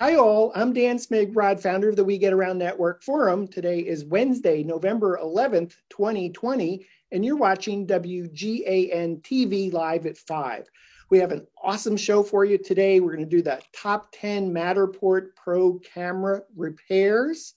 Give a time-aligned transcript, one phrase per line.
[0.00, 0.52] Hi, all.
[0.54, 3.48] I'm Dan Smigrod, founder of the We Get Around Network Forum.
[3.48, 10.66] Today is Wednesday, November 11th, 2020, and you're watching WGAN TV live at 5.
[11.10, 13.00] We have an awesome show for you today.
[13.00, 17.54] We're going to do the top 10 Matterport Pro camera repairs,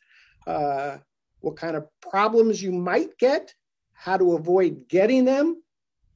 [0.48, 0.98] uh,
[1.42, 3.54] what kind of problems you might get,
[3.94, 5.62] how to avoid getting them,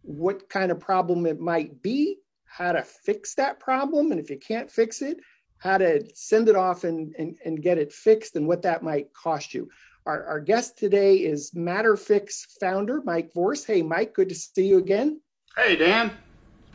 [0.02, 4.40] what kind of problem it might be, how to fix that problem, and if you
[4.40, 5.20] can't fix it,
[5.60, 9.14] how to send it off and, and, and get it fixed and what that might
[9.14, 9.70] cost you.
[10.06, 13.66] Our, our guest today is Matterfix founder, Mike Vorse.
[13.66, 15.20] Hey, Mike, good to see you again.
[15.58, 16.12] Hey, Dan.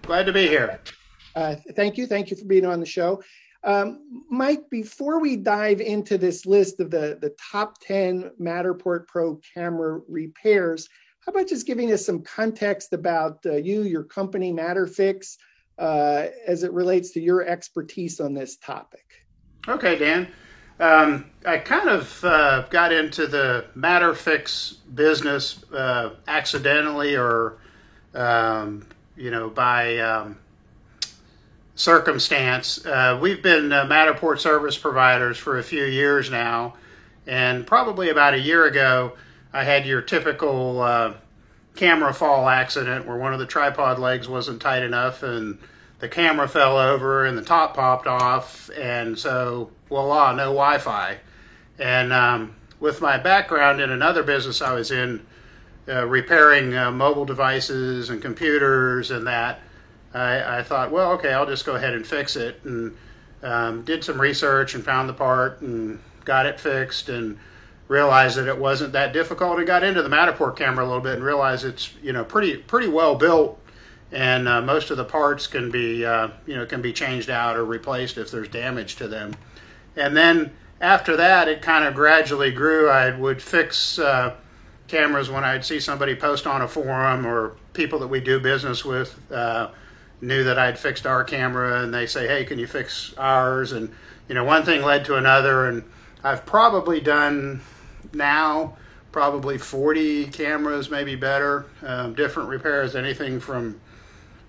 [0.02, 0.80] Glad to be here.
[1.36, 2.06] Uh, thank you.
[2.06, 3.22] Thank you for being on the show.
[3.62, 9.38] Um, Mike, before we dive into this list of the, the top 10 Matterport Pro
[9.54, 10.88] camera repairs,
[11.24, 15.36] how about just giving us some context about uh, you, your company, Matterfix,
[15.78, 19.04] uh, as it relates to your expertise on this topic.
[19.68, 20.28] Okay, Dan.
[20.78, 27.58] Um, I kind of uh, got into the Matterfix business uh, accidentally or,
[28.14, 30.38] um, you know, by um,
[31.74, 32.84] circumstance.
[32.86, 36.74] Uh, we've been uh, Matterport service providers for a few years now,
[37.26, 39.12] and probably about a year ago,
[39.52, 41.14] I had your typical uh,
[41.76, 45.58] camera fall accident where one of the tripod legs wasn't tight enough and
[46.00, 51.18] the camera fell over and the top popped off, and so voila, no Wi-Fi.
[51.78, 55.24] And um, with my background in another business I was in,
[55.86, 59.60] uh, repairing uh, mobile devices and computers and that,
[60.14, 62.96] I, I, thought, well, okay, I'll just go ahead and fix it, and
[63.42, 67.08] um, did some research and found the part and got it fixed.
[67.08, 67.38] And
[67.90, 69.58] realized that it wasn't that difficult.
[69.58, 72.56] I got into the Matterport camera a little bit and realized it's you know pretty
[72.56, 73.60] pretty well built
[74.12, 77.56] and uh, most of the parts can be uh, you know can be changed out
[77.56, 79.34] or replaced if there's damage to them.
[79.96, 82.88] And then after that, it kind of gradually grew.
[82.88, 84.36] I would fix uh,
[84.86, 88.84] cameras when I'd see somebody post on a forum or people that we do business
[88.84, 89.70] with uh,
[90.20, 93.92] knew that I'd fixed our camera, and they say, "Hey, can you fix ours?" And
[94.28, 95.82] you know, one thing led to another, and
[96.22, 97.62] I've probably done
[98.12, 98.76] now
[99.12, 103.80] probably 40 cameras, maybe better, um, different repairs, anything from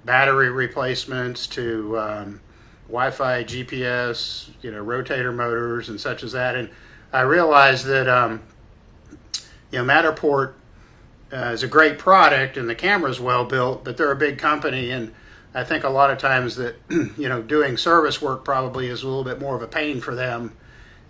[0.06, 2.42] battery replacements to um,
[2.88, 6.56] Wi-Fi, GPS, you know, rotator motors and such as that.
[6.56, 6.70] And
[7.14, 8.42] I realized that um,
[9.72, 10.54] you know Matterport
[11.34, 14.92] uh, is a great product and the camera's well built, but they're a big company
[14.92, 15.14] and
[15.54, 19.08] I think a lot of times that you know doing service work probably is a
[19.08, 20.56] little bit more of a pain for them.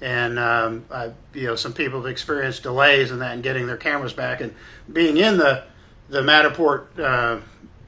[0.01, 3.77] And um, I, you know, some people have experienced delays in that and getting their
[3.77, 4.41] cameras back.
[4.41, 4.53] And
[4.91, 5.63] being in the
[6.09, 7.39] the Matterport uh,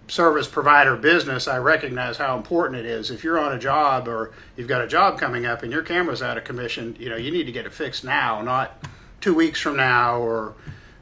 [0.08, 3.12] service provider business, I recognize how important it is.
[3.12, 6.22] If you're on a job or you've got a job coming up and your camera's
[6.22, 8.84] out of commission, you know you need to get it fixed now, not
[9.20, 10.54] two weeks from now or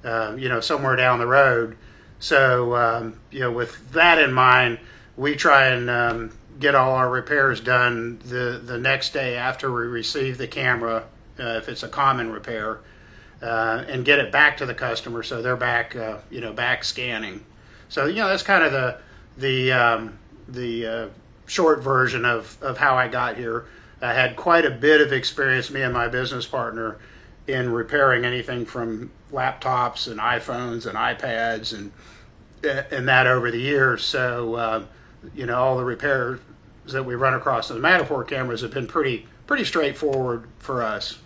[0.05, 1.77] uh, you know somewhere down the road.
[2.19, 4.79] So um, you know, with that in mind,
[5.17, 9.81] we try and um, get all our repairs done the the next day after we
[9.81, 11.03] receive the camera,
[11.39, 12.79] uh, if it's a common repair,
[13.41, 16.83] uh, and get it back to the customer so they're back uh, you know back
[16.83, 17.44] scanning.
[17.89, 18.97] So you know that's kind of the
[19.38, 21.07] the um, the uh,
[21.47, 23.66] short version of of how I got here.
[24.01, 26.97] I had quite a bit of experience, me and my business partner,
[27.47, 31.91] in repairing anything from laptops and iPhones and iPads and
[32.91, 34.03] and that over the years.
[34.05, 34.83] So uh,
[35.33, 36.39] you know all the repairs
[36.86, 41.19] that we run across in the Matterport cameras have been pretty pretty straightforward for us.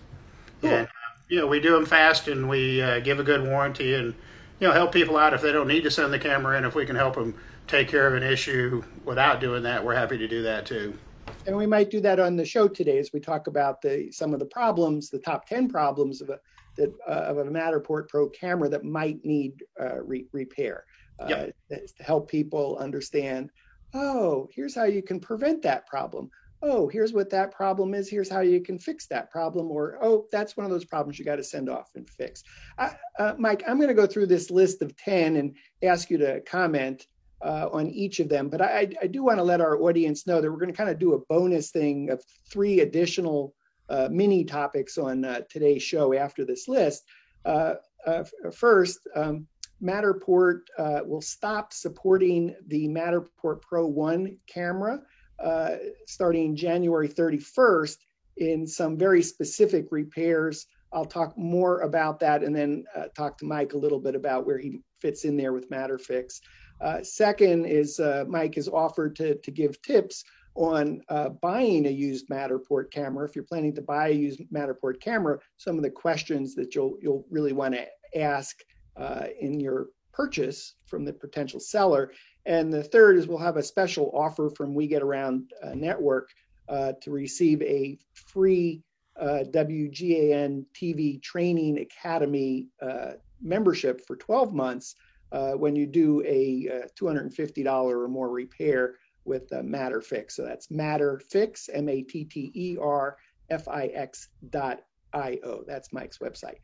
[0.62, 0.72] Cool.
[0.72, 0.92] And uh,
[1.30, 4.14] you know we do them fast and we uh, give a good warranty and
[4.60, 6.66] you know, help people out if they don't need to send the camera in.
[6.66, 7.36] If we can help them
[7.68, 10.98] take care of an issue without doing that, we're happy to do that too.
[11.46, 14.34] And we might do that on the show today as we talk about the some
[14.34, 16.40] of the problems, the top ten problems of a
[16.78, 20.86] that uh, of a Matterport Pro camera that might need uh, re- repair.
[21.20, 21.56] Uh, yep.
[21.70, 23.50] To help people understand,
[23.96, 26.30] oh, here's how you can prevent that problem
[26.66, 28.10] oh, here's what that problem is.
[28.10, 29.70] Here's how you can fix that problem.
[29.70, 32.44] Or, oh, that's one of those problems you got to send off and fix.
[32.78, 36.42] Uh, Mike, I'm going to go through this list of 10 and ask you to
[36.42, 37.08] comment
[37.44, 38.50] uh, on each of them.
[38.50, 40.90] But I, I do want to let our audience know that we're going to kind
[40.90, 43.54] of do a bonus thing of three additional
[43.90, 47.04] uh, mini topics on uh, today's show after this list.
[47.46, 47.76] Uh,
[48.08, 49.48] uh, first, um,
[49.84, 50.62] Matterport
[51.06, 55.02] will stop supporting the Matterport Pro 1 camera
[55.40, 55.72] uh,
[56.08, 57.98] starting January 31st
[58.38, 60.68] in some very specific repairs.
[60.94, 64.46] I'll talk more about that and then uh, talk to Mike a little bit about
[64.46, 66.40] where he fits in there with Matterfix.
[66.82, 70.24] Uh, second is uh, Mike has offered to, to give tips
[70.56, 75.02] on uh, buying a used Matterport camera, if you're planning to buy a used Matterport
[75.02, 77.86] camera, some of the questions that you'll you'll really want to
[78.18, 78.62] ask
[78.98, 82.12] uh, in your purchase from the potential seller.
[82.46, 86.30] And the third is we'll have a special offer from We Get Around uh, Network
[86.70, 88.82] uh, to receive a free
[89.20, 94.96] uh, WGAN TV Training Academy uh, membership for 12 months
[95.32, 98.96] uh, when you do a $250 or more repair
[99.26, 100.32] with uh, MatterFix.
[100.32, 103.18] So that's Matter Fix, M A T T E R
[103.50, 104.82] F I X dot
[105.14, 105.64] I O.
[105.68, 106.58] That's Mike's website.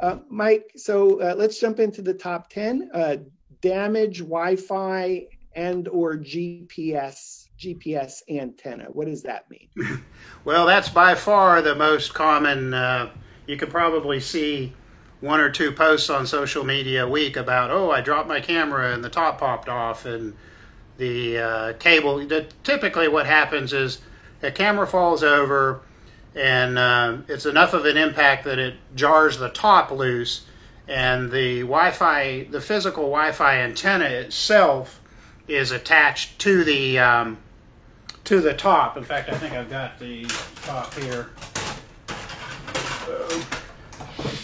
[0.00, 2.90] Uh, Mike, so uh, let's jump into the top 10.
[2.92, 3.16] Uh,
[3.60, 8.86] damage Wi-Fi and or GPS GPS antenna.
[8.92, 9.68] What does that mean?
[10.44, 12.74] well, that's by far the most common.
[12.74, 13.10] Uh,
[13.46, 14.72] you could probably see
[15.20, 18.92] one or two posts on social media a week about, oh, I dropped my camera
[18.92, 20.34] and the top popped off and
[20.98, 22.26] the uh, cable.
[22.26, 24.00] The, typically, what happens is
[24.42, 25.80] a camera falls over
[26.34, 30.46] and uh, it's enough of an impact that it jars the top loose,
[30.88, 35.00] and the Wi-Fi, the physical Wi-Fi antenna itself,
[35.46, 37.38] is attached to the um,
[38.24, 38.96] to the top.
[38.96, 40.24] In fact, I think I've got the
[40.62, 41.30] top here.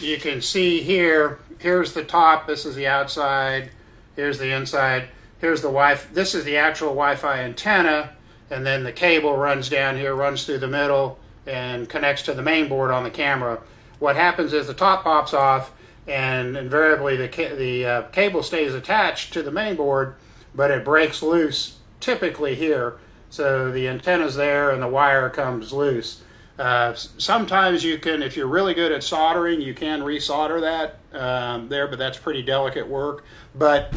[0.00, 1.40] you can see here.
[1.58, 2.46] Here's the top.
[2.46, 3.70] This is the outside.
[4.16, 5.08] Here's the inside.
[5.38, 5.98] Here's the Wi.
[6.12, 8.14] This is the actual Wi-Fi antenna,
[8.50, 12.42] and then the cable runs down here, runs through the middle and connects to the
[12.42, 13.60] main board on the camera.
[13.98, 15.72] What happens is the top pops off,
[16.06, 20.14] and invariably the ca- the uh, cable stays attached to the main board,
[20.54, 22.96] but it breaks loose typically here.
[23.28, 26.22] So the antenna's there and the wire comes loose.
[26.58, 31.68] Uh, sometimes you can, if you're really good at soldering, you can resolder that um,
[31.68, 33.24] there, but that's pretty delicate work.
[33.54, 33.94] But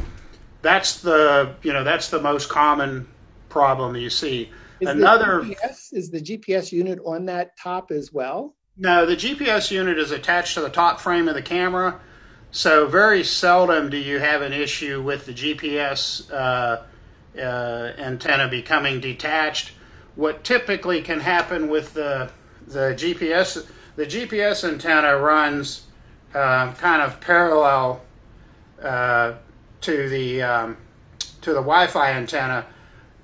[0.61, 3.07] that's the you know that's the most common
[3.49, 4.49] problem you see.
[4.83, 8.53] Is Another the GPS, is the GPS unit on that top as well?
[8.75, 12.01] No, the GPS unit is attached to the top frame of the camera.
[12.51, 16.83] So very seldom do you have an issue with the GPS uh,
[17.37, 19.71] uh, antenna becoming detached.
[20.15, 22.29] What typically can happen with the
[22.67, 23.65] the GPS
[23.95, 25.87] the GPS antenna runs
[26.33, 28.01] uh, kind of parallel
[28.83, 29.33] uh,
[29.81, 30.77] to the um,
[31.41, 32.65] to the Wi-Fi antenna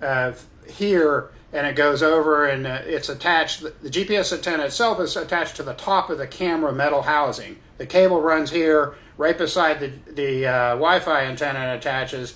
[0.01, 0.31] uh,
[0.67, 3.61] here and it goes over and uh, it's attached.
[3.61, 7.57] The GPS antenna itself is attached to the top of the camera metal housing.
[7.77, 12.35] The cable runs here, right beside the the uh, Wi-Fi antenna and attaches.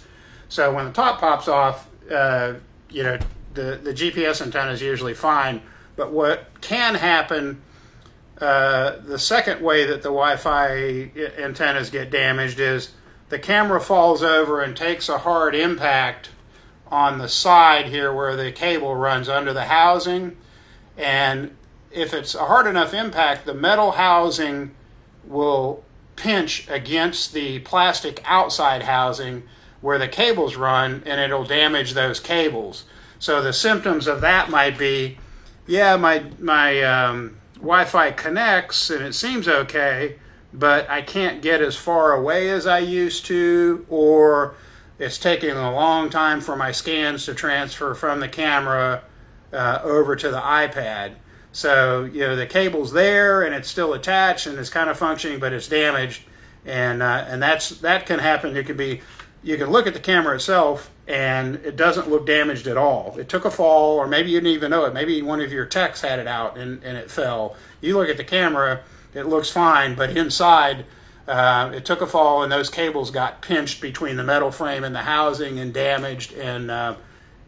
[0.50, 2.56] So when the top pops off, uh,
[2.89, 3.19] you know
[3.54, 5.62] the the GPS antenna is usually fine.
[5.95, 7.62] But what can happen,
[8.39, 12.92] uh, the second way that the Wi-Fi antennas get damaged is
[13.30, 16.30] the camera falls over and takes a hard impact
[16.94, 20.38] on the side here where the cable runs under the housing.
[20.95, 21.57] And
[21.92, 24.75] if it's a hard enough impact, the metal housing
[25.25, 25.84] will
[26.16, 29.42] pinch against the plastic outside housing
[29.81, 32.84] where the cables run and it'll damage those cables.
[33.18, 35.18] So the symptoms of that might be,
[35.66, 40.19] yeah, my my um, Wi-Fi connects and it seems okay,
[40.54, 44.54] but I can't get as far away as I used to, or
[45.03, 49.03] it's taking a long time for my scans to transfer from the camera
[49.51, 51.15] uh, over to the iPad.
[51.51, 55.39] So, you know, the cable's there and it's still attached and it's kind of functioning,
[55.39, 56.24] but it's damaged.
[56.65, 58.55] And, uh, and that's, that can happen.
[58.55, 59.01] It could be,
[59.43, 63.15] you can look at the camera itself and it doesn't look damaged at all.
[63.19, 64.93] It took a fall, or maybe you didn't even know it.
[64.93, 67.57] Maybe one of your techs had it out and, and it fell.
[67.81, 68.81] You look at the camera,
[69.13, 70.86] it looks fine, but inside,
[71.27, 74.94] uh, it took a fall, and those cables got pinched between the metal frame and
[74.94, 76.34] the housing and damaged.
[76.34, 76.96] And uh,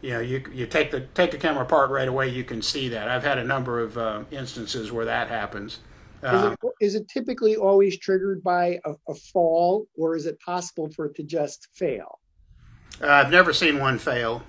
[0.00, 2.88] you know, you you take the take the camera apart right away, you can see
[2.88, 3.08] that.
[3.08, 5.80] I've had a number of uh, instances where that happens.
[6.22, 10.40] Is it, um, is it typically always triggered by a, a, fall, or is it
[10.40, 12.18] possible for it to just fail?
[13.02, 14.42] I've never seen one fail.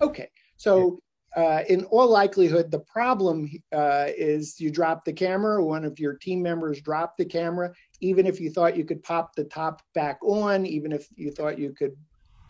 [0.00, 1.00] Okay, so
[1.36, 6.14] uh, in all likelihood, the problem uh, is you drop the camera, one of your
[6.14, 10.18] team members dropped the camera, even if you thought you could pop the top back
[10.22, 11.96] on, even if you thought you could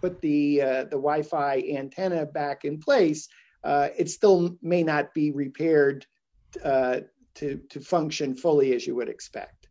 [0.01, 3.29] put the, uh, the Wi-Fi antenna back in place,
[3.63, 6.07] uh, it still may not be repaired
[6.63, 7.01] uh,
[7.35, 9.69] to, to function fully as you would expect.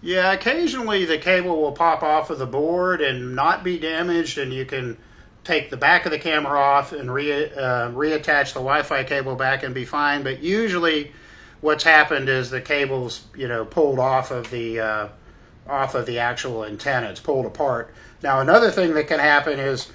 [0.00, 4.52] Yeah, occasionally the cable will pop off of the board and not be damaged, and
[4.52, 4.96] you can
[5.42, 9.62] take the back of the camera off and re, uh, reattach the Wi-Fi cable back
[9.62, 10.22] and be fine.
[10.22, 11.12] But usually,
[11.60, 15.08] what's happened is the cable's you know pulled off of the uh,
[15.66, 17.10] off of the actual antenna.
[17.10, 17.92] It's pulled apart.
[18.22, 19.88] Now another thing that can happen is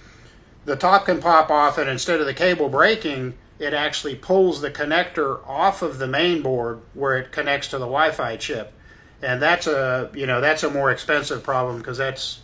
[0.66, 4.72] the top can pop off, and instead of the cable breaking, it actually pulls the
[4.72, 8.74] connector off of the main board where it connects to the Wi-Fi chip,
[9.22, 12.40] and that's a you know that's a more expensive problem because that's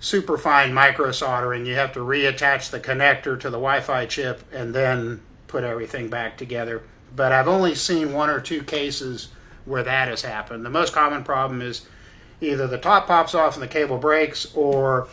[0.00, 1.66] super fine micro soldering.
[1.66, 6.38] You have to reattach the connector to the Wi-Fi chip and then put everything back
[6.38, 6.82] together.
[7.14, 9.28] But I've only seen one or two cases
[9.64, 10.64] where that has happened.
[10.64, 11.86] The most common problem is
[12.40, 15.08] either the top pops off and the cable breaks, or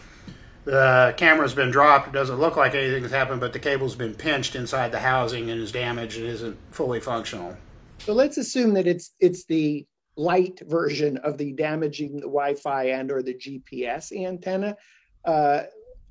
[0.66, 2.10] the camera's been dropped.
[2.10, 5.62] It doesn't look like anything's happened, but the cable's been pinched inside the housing and
[5.62, 7.56] is damaged and isn't fully functional.
[8.00, 9.86] So let's assume that it's it's the
[10.16, 14.76] light version of the damaging the Wi-Fi and or the GPS antenna.
[15.24, 15.64] Uh,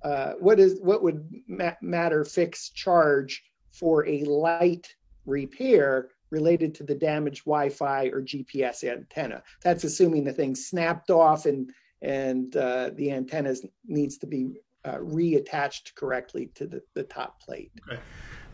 [0.03, 4.95] uh, what is what would ma- matter fix charge for a light
[5.27, 9.43] repair related to the damaged Wi-Fi or GPS antenna?
[9.63, 11.71] That's assuming the thing snapped off and
[12.03, 13.55] and uh, the antenna
[13.87, 14.53] needs to be
[14.85, 17.73] uh, reattached correctly to the, the top plate.
[17.91, 18.01] Okay.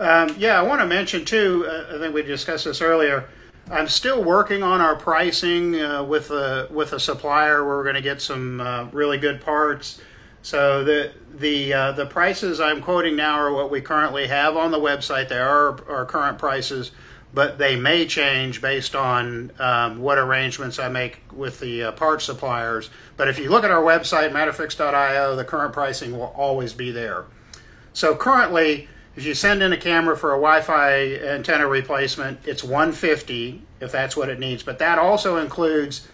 [0.00, 1.66] Um, yeah, I want to mention too.
[1.68, 3.28] Uh, I think we discussed this earlier
[3.70, 7.66] I'm still working on our pricing uh, with a with a supplier.
[7.66, 10.00] We're going to get some uh, really good parts.
[10.42, 14.70] So the the uh, the prices I'm quoting now are what we currently have on
[14.70, 15.28] the website.
[15.28, 16.90] They are our current prices,
[17.32, 22.24] but they may change based on um, what arrangements I make with the uh, parts
[22.24, 22.90] suppliers.
[23.16, 27.24] But if you look at our website, matterfix.io, the current pricing will always be there.
[27.92, 33.62] So currently if you send in a camera for a Wi-Fi antenna replacement, it's 150
[33.80, 34.62] if that's what it needs.
[34.62, 36.08] But that also includes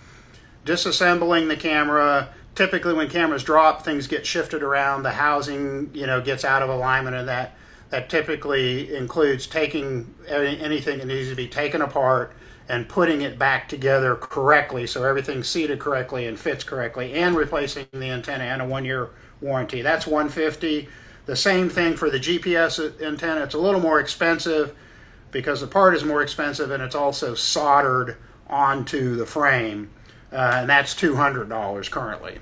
[0.65, 2.31] disassembling the camera.
[2.59, 5.05] Typically, when cameras drop, things get shifted around.
[5.05, 7.55] The housing, you know, gets out of alignment, and that
[7.91, 12.33] that typically includes taking anything that needs to be taken apart
[12.69, 17.87] and putting it back together correctly so everything's seated correctly and fits correctly, and replacing
[17.93, 19.11] the antenna and a one-year
[19.41, 19.81] warranty.
[19.81, 20.89] That's 150
[21.27, 23.43] the same thing for the GPS antenna.
[23.43, 24.75] It's a little more expensive
[25.31, 28.17] because the part is more expensive and it's also soldered
[28.49, 29.91] onto the frame.
[30.33, 32.41] Uh, and that's $200 currently.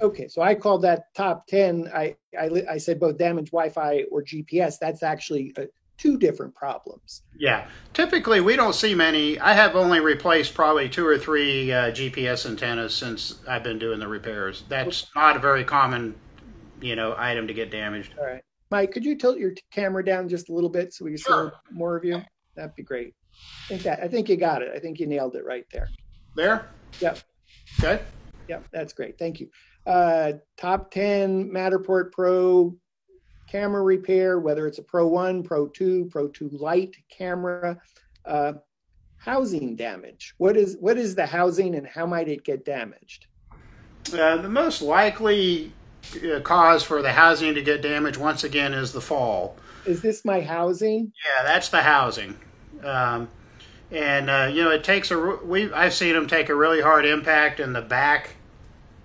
[0.00, 1.90] Okay, so I called that top 10.
[1.94, 4.78] I, I, I said both damaged Wi Fi or GPS.
[4.78, 5.62] That's actually uh,
[5.96, 7.22] two different problems.
[7.36, 9.38] Yeah, typically we don't see many.
[9.38, 13.98] I have only replaced probably two or three uh, GPS antennas since I've been doing
[13.98, 14.64] the repairs.
[14.68, 16.14] That's not a very common
[16.80, 18.14] you know item to get damaged.
[18.18, 21.12] All right, Mike, could you tilt your camera down just a little bit so we
[21.12, 21.52] can sure.
[21.68, 22.22] see more of you?
[22.54, 23.14] That'd be great.
[23.64, 24.70] I think that I think you got it.
[24.74, 25.88] I think you nailed it right there.
[26.34, 26.68] There.
[27.00, 27.18] Yep.
[27.80, 28.02] Okay.
[28.48, 29.18] Yep, that's great.
[29.18, 29.48] Thank you.
[29.86, 32.74] Uh, top ten Matterport Pro
[33.50, 37.78] camera repair, whether it's a Pro One, Pro Two, Pro Two Lite camera.
[38.24, 38.54] Uh,
[39.18, 40.34] housing damage.
[40.38, 43.26] What is what is the housing and how might it get damaged?
[44.12, 45.72] Uh, the most likely
[46.24, 49.56] uh, cause for the housing to get damaged once again is the fall.
[49.84, 51.12] Is this my housing?
[51.24, 52.38] Yeah, that's the housing.
[52.82, 53.28] Um,
[53.90, 57.04] and uh, you know, it takes a we I've seen them take a really hard
[57.04, 58.36] impact, in the back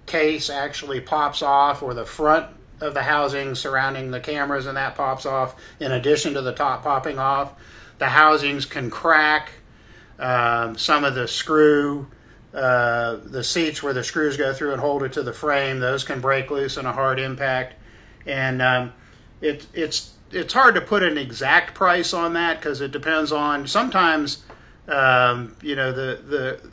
[0.05, 2.47] case actually pops off, or the front
[2.81, 5.55] of the housing surrounding the cameras and that pops off.
[5.79, 7.53] In addition to the top popping off,
[7.97, 9.51] the housings can crack.
[10.19, 12.07] Um, some of the screw
[12.53, 16.03] uh, the seats where the screws go through and hold it to the frame, those
[16.03, 17.73] can break loose in a hard impact.
[18.27, 18.93] And um,
[19.41, 23.67] it, it's it's hard to put an exact price on that because it depends on
[23.67, 24.43] sometimes
[24.87, 26.69] um, you know the the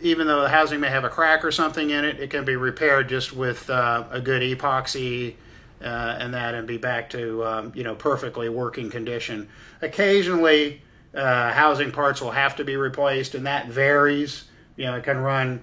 [0.00, 2.56] even though the housing may have a crack or something in it, it can be
[2.56, 5.34] repaired just with uh, a good epoxy
[5.82, 9.48] uh, and that, and be back to um, you know perfectly working condition.
[9.82, 10.82] Occasionally,
[11.14, 15.18] uh, housing parts will have to be replaced, and that varies you know, it can
[15.18, 15.60] run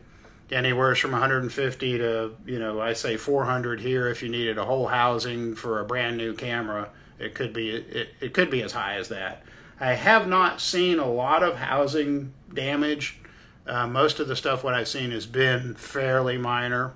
[0.51, 4.85] anywhere from 150 to, you know, I say 400 here if you needed a whole
[4.85, 6.89] housing for a brand new camera.
[7.17, 9.43] It could be it, it could be as high as that.
[9.79, 13.19] I have not seen a lot of housing damage.
[13.67, 16.93] Uh, most of the stuff what I've seen has been fairly minor.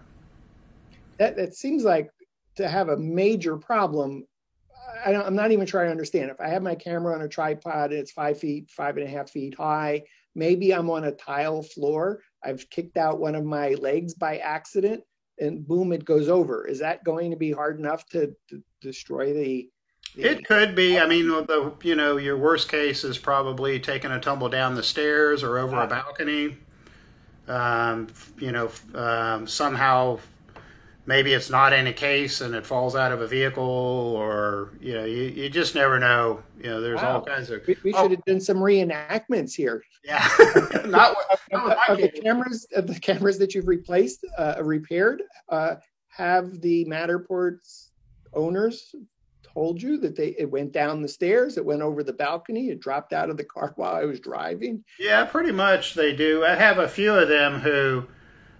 [1.17, 2.09] That that seems like
[2.55, 4.25] to have a major problem.
[5.05, 6.29] I am not even trying to understand.
[6.29, 9.09] If I have my camera on a tripod and it's five feet, five and a
[9.09, 10.03] half feet high,
[10.35, 12.21] Maybe I'm on a tile floor.
[12.43, 15.03] I've kicked out one of my legs by accident
[15.39, 16.67] and boom, it goes over.
[16.67, 19.69] Is that going to be hard enough to, to destroy the, the?
[20.15, 20.99] It could be.
[20.99, 24.83] I mean, the you know your worst case is probably taking a tumble down the
[24.83, 26.57] stairs or over a balcony.
[27.47, 30.19] Um, you know, um, somehow
[31.09, 34.93] maybe it's not in a case and it falls out of a vehicle or you
[34.93, 37.15] know you, you just never know you know there's wow.
[37.15, 38.03] all kinds of we, we oh.
[38.03, 40.29] should have done some reenactments here yeah
[40.85, 41.15] not,
[41.51, 45.75] not of, of the cameras of the cameras that you've replaced uh, repaired uh,
[46.09, 47.89] have the matterport's
[48.35, 48.93] owners
[49.53, 52.79] told you that they it went down the stairs, it went over the balcony, it
[52.79, 54.83] dropped out of the car while I was driving?
[54.99, 56.43] Yeah, pretty much they do.
[56.45, 58.05] I have a few of them who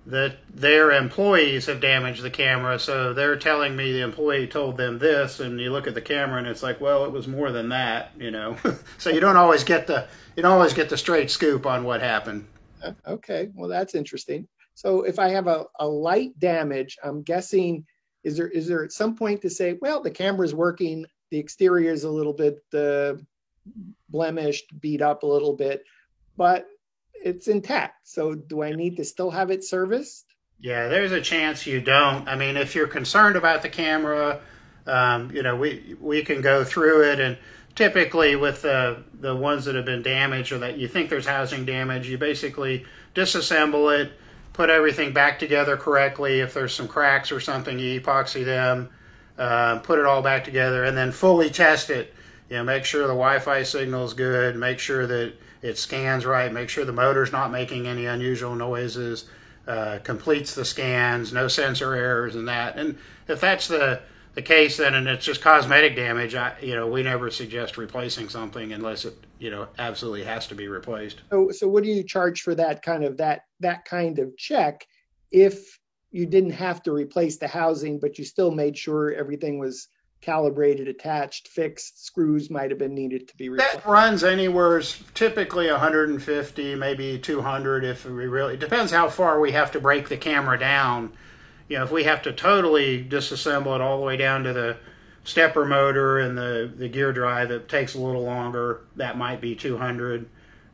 [0.05, 4.98] that their employees have damaged the camera, so they're telling me the employee told them
[4.98, 7.69] this, and you look at the camera and it's like, well, it was more than
[7.69, 8.58] that, you know.
[8.98, 12.01] so you don't always get the you don't always get the straight scoop on what
[12.01, 12.48] happened.
[12.84, 14.48] Uh, okay, well that's interesting.
[14.74, 17.86] So if I have a, a light damage, I'm guessing
[18.23, 21.91] is there is there at some point to say, well, the camera's working, the exterior
[21.91, 23.13] is a little bit uh,
[24.09, 25.83] blemished, beat up a little bit,
[26.38, 26.67] but
[27.23, 28.07] it's intact.
[28.07, 30.25] So do I need to still have it serviced?
[30.59, 32.27] Yeah, there's a chance you don't.
[32.27, 34.41] I mean, if you're concerned about the camera,
[34.85, 37.38] um, you know, we we can go through it, and
[37.75, 41.65] typically with the the ones that have been damaged or that you think there's housing
[41.65, 42.85] damage, you basically
[43.15, 44.11] disassemble it,
[44.60, 46.42] put everything back together correctly.
[46.42, 48.89] If there's some cracks or something, you epoxy them,
[49.38, 52.13] uh, put it all back together, and then fully test it.
[52.50, 56.51] You know, make sure the Wi-Fi signal is good, make sure that it scans right,
[56.51, 59.30] make sure the motor's not making any unusual noises,
[59.66, 62.75] uh, completes the scans, no sensor errors, and that.
[62.75, 62.98] And
[63.30, 64.01] if that's the
[64.36, 68.29] the case, then and it's just cosmetic damage, I, you know, we never suggest replacing
[68.29, 71.21] something unless it, you know, absolutely has to be replaced.
[71.31, 74.86] So, so what do you charge for that kind of that that kind of check?
[75.31, 75.79] If
[76.12, 79.88] you didn't have to replace the housing, but you still made sure everything was
[80.21, 82.05] calibrated, attached, fixed.
[82.05, 83.74] Screws might have been needed to be replaced.
[83.74, 84.81] That runs anywhere,
[85.13, 88.55] typically 150, maybe 200 if we really.
[88.55, 91.13] It depends how far we have to break the camera down.
[91.69, 94.77] You know, if we have to totally disassemble it all the way down to the
[95.23, 98.81] stepper motor and the, the gear drive, it takes a little longer.
[98.95, 100.27] That might be 200.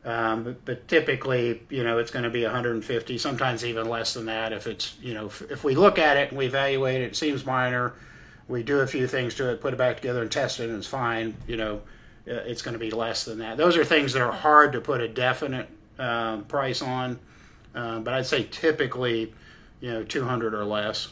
[0.04, 4.26] Um, but, but, typically, you know, it's going to be 150, sometimes even less than
[4.26, 4.52] that.
[4.52, 7.16] If it's, you know, if, if we look at it and we evaluate it, it
[7.16, 7.94] seems minor
[8.48, 10.78] we do a few things to it, put it back together and test it, and
[10.78, 11.36] it's fine.
[11.46, 11.76] You know,
[12.28, 13.56] uh, it's going to be less than that.
[13.56, 17.18] Those are things that are hard to put a definite um, price on,
[17.74, 19.34] um, but I'd say typically,
[19.80, 21.08] you know, 200 or less.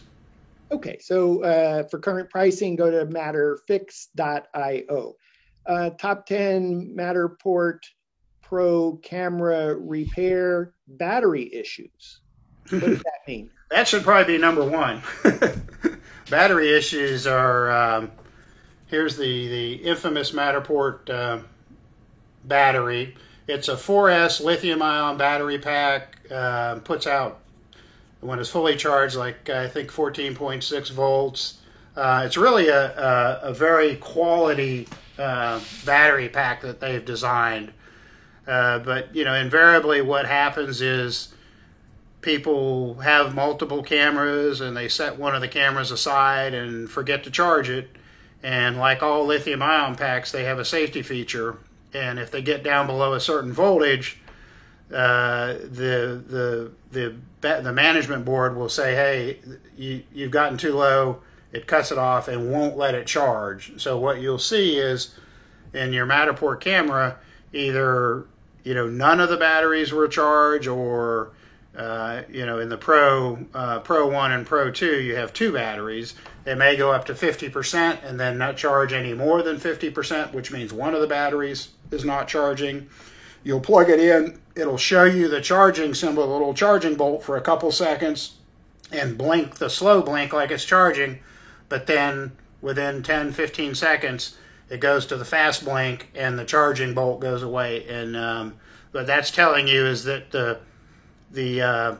[0.70, 5.14] Okay, so uh, for current pricing, go to matterfix.io.
[5.66, 7.78] Uh, top 10 Matterport
[8.42, 12.20] Pro camera repair battery issues.
[12.68, 13.50] What does that mean?
[13.70, 15.02] that should probably be number one.
[16.30, 18.10] battery issues are um,
[18.86, 21.42] here's the the infamous Matterport uh,
[22.44, 23.16] battery.
[23.48, 26.18] It's a 4S lithium ion battery pack.
[26.30, 27.40] Uh, puts out
[28.24, 31.58] when it's fully charged, like I think 14.6 volts.
[31.94, 37.72] Uh, it's really a, a, a very quality uh, battery pack that they've designed.
[38.46, 41.34] Uh, but you know, invariably, what happens is
[42.22, 47.30] people have multiple cameras and they set one of the cameras aside and forget to
[47.30, 47.90] charge it.
[48.42, 51.58] And like all lithium ion packs, they have a safety feature.
[51.92, 54.18] And if they get down below a certain voltage,
[54.92, 59.38] uh, the the the the management board will say, "Hey,
[59.76, 61.20] you, you've gotten too low."
[61.52, 63.80] It cuts it off and won't let it charge.
[63.80, 65.14] So what you'll see is
[65.72, 67.16] in your Matterport camera,
[67.52, 68.26] either
[68.64, 71.30] you know none of the batteries were charged or
[71.76, 75.52] uh, you know, in the Pro uh, Pro One and Pro Two, you have two
[75.52, 76.14] batteries.
[76.44, 79.90] They may go up to fifty percent and then not charge any more than fifty
[79.90, 82.88] percent, which means one of the batteries is not charging.
[83.42, 84.40] You'll plug it in.
[84.56, 88.36] It'll show you the charging symbol, the little charging bolt, for a couple seconds,
[88.92, 91.18] and blink the slow blink like it's charging.
[91.68, 94.36] But then within 10, 15 seconds,
[94.70, 97.86] it goes to the fast blink, and the charging bolt goes away.
[97.88, 98.54] And um,
[98.92, 100.60] what that's telling you is that the
[101.30, 101.96] the uh,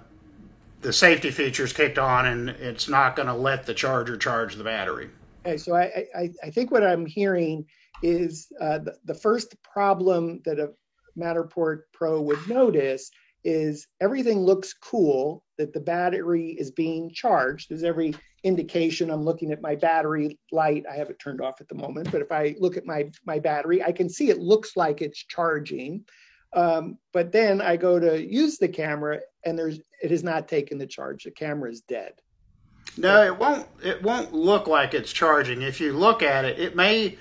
[0.81, 4.65] the safety features kicked on, and it's not going to let the charger charge the
[4.65, 5.11] battery.
[5.45, 7.67] Okay, so I, I, I think what I'm hearing
[8.03, 10.71] is uh, the, the first problem that a
[11.19, 13.11] Matterport Pro would notice
[13.45, 17.69] is everything looks cool that the battery is being charged.
[17.69, 19.11] There's every indication.
[19.11, 20.85] I'm looking at my battery light.
[20.91, 23.39] I have it turned off at the moment, but if I look at my my
[23.39, 26.05] battery, I can see it looks like it's charging.
[26.55, 30.79] Um, but then I go to use the camera and there's it has not taken
[30.79, 31.25] the charge.
[31.25, 32.13] The camera is dead.
[32.97, 35.63] No, it won't it won't look like it's charging.
[35.63, 37.19] If you look at it, it may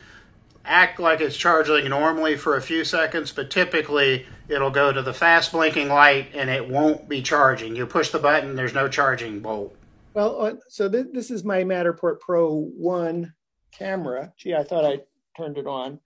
[0.66, 5.14] act like it's charging normally for a few seconds, but typically it'll go to the
[5.14, 7.76] fast blinking light and it won't be charging.
[7.76, 9.76] You push the button, there's no charging bolt.
[10.14, 13.34] Well, uh, so th- this is my Matterport Pro 1
[13.72, 14.32] camera.
[14.38, 15.00] Gee, I thought I
[15.36, 16.00] turned it on.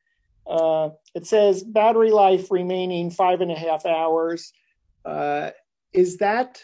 [0.48, 4.54] Uh, it says battery life remaining five and a half hours.
[5.04, 5.52] Uh,
[5.94, 6.64] is that?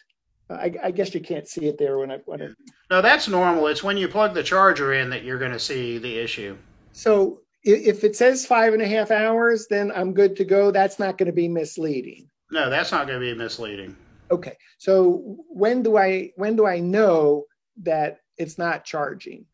[0.49, 2.55] I, I, guess you can't see it there when I when
[2.89, 3.67] No, that's normal.
[3.67, 6.57] It's when you plug the charger in that you're going to see the issue.
[6.91, 10.71] So if it says five and a half hours, then I'm good to go.
[10.71, 12.29] That's not going to be misleading.
[12.51, 13.95] No, that's not going to be misleading.
[14.31, 14.57] Okay.
[14.77, 17.45] So when do I when do I know
[17.83, 19.45] that it's not charging?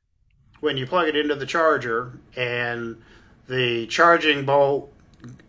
[0.60, 3.02] When you plug it into the charger and
[3.48, 4.94] the charging bolt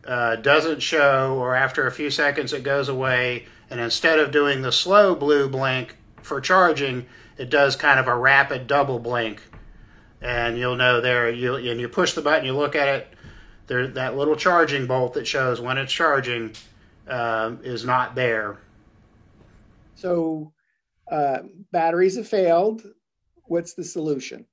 [0.04, 4.62] uh, doesn't show, or after a few seconds it goes away, and instead of doing
[4.62, 7.06] the slow blue blink for charging,
[7.38, 9.42] it does kind of a rapid double blink
[10.20, 13.08] and you'll know there you and you push the button you look at it
[13.70, 16.52] there that little charging bolt that shows when it's charging
[17.08, 18.58] um, is not there.
[19.94, 20.52] So
[21.10, 21.38] uh,
[21.72, 22.82] batteries have failed.
[23.44, 24.46] What's the solution?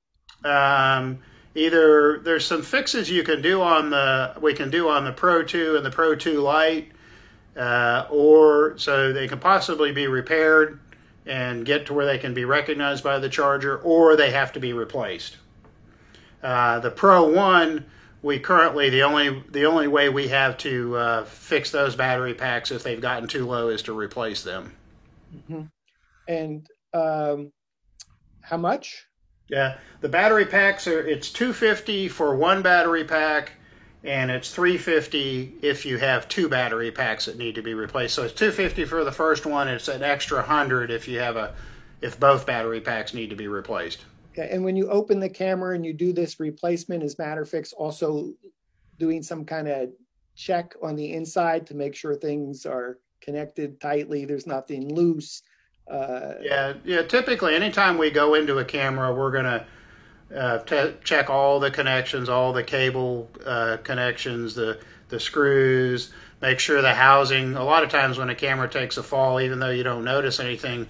[0.44, 1.18] Um,
[1.54, 5.42] either there's some fixes you can do on the we can do on the pro
[5.42, 6.92] 2 and the pro 2 lite
[7.56, 10.78] uh, or so they can possibly be repaired
[11.26, 14.60] and get to where they can be recognized by the charger or they have to
[14.60, 15.38] be replaced
[16.42, 17.86] uh, the Pro One,
[18.22, 22.70] we currently the only the only way we have to uh, fix those battery packs
[22.70, 24.74] if they've gotten too low is to replace them.
[25.34, 25.62] Mm-hmm.
[26.26, 27.52] And um,
[28.42, 29.06] how much?
[29.48, 33.52] Yeah, the battery packs are it's two fifty for one battery pack,
[34.04, 38.14] and it's three fifty if you have two battery packs that need to be replaced.
[38.14, 39.68] So it's two fifty for the first one.
[39.68, 41.54] It's an extra hundred if you have a
[42.02, 44.04] if both battery packs need to be replaced.
[44.42, 48.32] And when you open the camera and you do this replacement, is Matterfix also
[48.98, 49.90] doing some kind of
[50.36, 54.24] check on the inside to make sure things are connected tightly?
[54.24, 55.42] There's nothing loose.
[55.90, 57.02] Uh, yeah, yeah.
[57.02, 59.66] Typically, anytime we go into a camera, we're gonna
[60.34, 66.12] uh, t- check all the connections, all the cable uh, connections, the the screws.
[66.40, 67.56] Make sure the housing.
[67.56, 70.38] A lot of times, when a camera takes a fall, even though you don't notice
[70.38, 70.88] anything,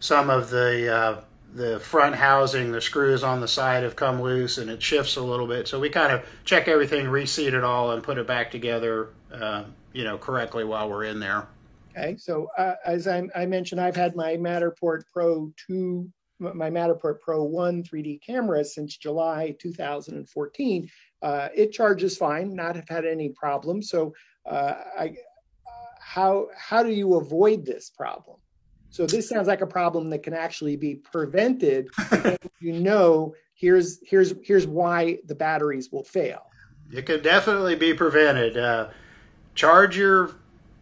[0.00, 1.20] some of the uh,
[1.54, 5.22] the front housing, the screws on the side have come loose and it shifts a
[5.22, 5.66] little bit.
[5.66, 9.64] So we kind of check everything, reseat it all, and put it back together, uh,
[9.92, 11.48] you know, correctly while we're in there.
[11.90, 12.16] Okay.
[12.16, 16.08] So uh, as I, I, mentioned, I've had my Matterport Pro 2,
[16.38, 20.88] my Matterport Pro 1 3D camera since July 2014.
[21.22, 23.90] Uh, it charges fine, not have had any problems.
[23.90, 24.14] So
[24.46, 25.16] uh, I,
[25.66, 28.38] uh, how how do you avoid this problem?
[28.90, 31.88] So this sounds like a problem that can actually be prevented.
[32.60, 36.42] you know, here's here's here's why the batteries will fail.
[36.92, 38.56] It can definitely be prevented.
[38.56, 38.88] Uh,
[39.54, 40.32] charge your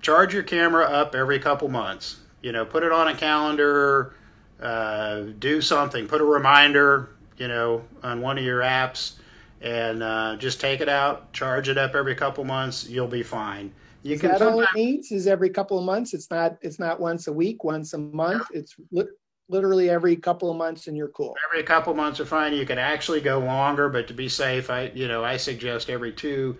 [0.01, 2.21] charge your camera up every couple months.
[2.43, 4.15] You know, put it on a calendar.
[4.61, 6.07] Uh, do something.
[6.07, 7.11] Put a reminder.
[7.37, 9.13] You know, on one of your apps,
[9.61, 11.33] and uh, just take it out.
[11.33, 12.89] Charge it up every couple months.
[12.89, 13.73] You'll be fine.
[14.03, 15.11] You is can that all it needs?
[15.11, 16.15] Is every couple of months?
[16.15, 16.59] It's not.
[16.63, 18.47] It's not once a week, once a month.
[18.53, 19.09] It's li-
[19.49, 21.35] literally every couple of months, and you're cool.
[21.51, 22.55] Every couple of months are fine.
[22.55, 26.13] You can actually go longer, but to be safe, I you know I suggest every
[26.13, 26.57] two,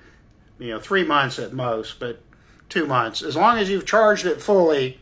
[0.59, 2.21] you know, three months at most, but
[2.69, 3.23] two months.
[3.23, 5.01] As long as you've charged it fully,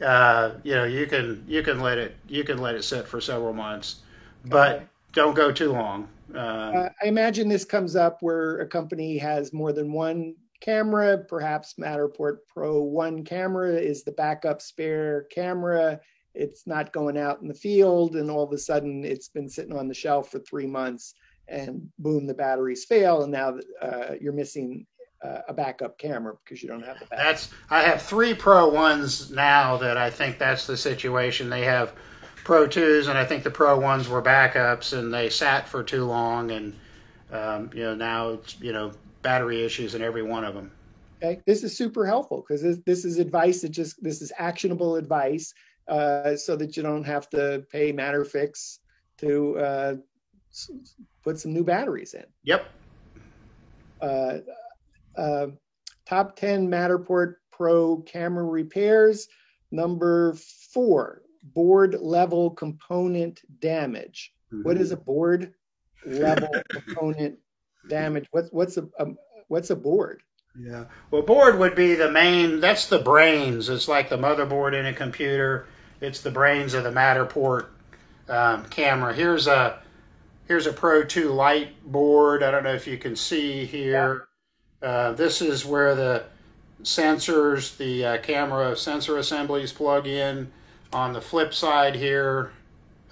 [0.00, 3.20] uh, you know you can you can let it you can let it sit for
[3.20, 4.02] several months,
[4.44, 4.84] but okay.
[5.12, 6.08] don't go too long.
[6.32, 11.18] Uh, uh, I imagine this comes up where a company has more than one camera.
[11.18, 16.00] Perhaps Matterport Pro 1 camera is the backup spare camera.
[16.34, 19.76] It's not going out in the field, and all of a sudden it's been sitting
[19.76, 21.14] on the shelf for three months,
[21.48, 24.86] and boom, the batteries fail, and now uh, you're missing
[25.22, 27.24] uh, a backup camera because you don't have the backup.
[27.24, 31.50] That's I have three Pro ones now that I think that's the situation.
[31.50, 31.94] They have
[32.44, 36.04] Pro twos, and I think the Pro ones were backups, and they sat for too
[36.04, 36.76] long, and
[37.32, 40.70] um, you know now it's you know battery issues in every one of them.
[41.22, 44.96] Okay, this is super helpful because this, this is advice that just this is actionable
[44.96, 45.52] advice,
[45.88, 48.78] uh, so that you don't have to pay Matterfix
[49.18, 49.94] to uh,
[51.22, 52.24] put some new batteries in.
[52.44, 52.66] Yep.
[54.00, 54.38] Uh,
[55.16, 55.46] uh,
[56.06, 59.28] top 10 Matterport Pro camera repairs.
[59.70, 60.34] Number
[60.72, 64.32] four, board level component damage.
[64.52, 64.62] Mm-hmm.
[64.62, 65.52] What is a board
[66.06, 67.38] level component
[67.88, 68.26] damage.
[68.30, 69.06] What's what's a, a
[69.48, 70.22] what's a board?
[70.58, 70.86] Yeah.
[71.10, 72.60] Well, board would be the main.
[72.60, 73.68] That's the brains.
[73.68, 75.66] It's like the motherboard in a computer.
[76.00, 77.66] It's the brains of the Matterport
[78.28, 79.14] um, camera.
[79.14, 79.80] Here's a
[80.48, 82.42] here's a Pro 2 Lite board.
[82.42, 84.28] I don't know if you can see here.
[84.82, 84.88] Yeah.
[84.88, 86.24] Uh, this is where the
[86.82, 90.50] sensors, the uh, camera sensor assemblies plug in.
[90.92, 92.50] On the flip side here,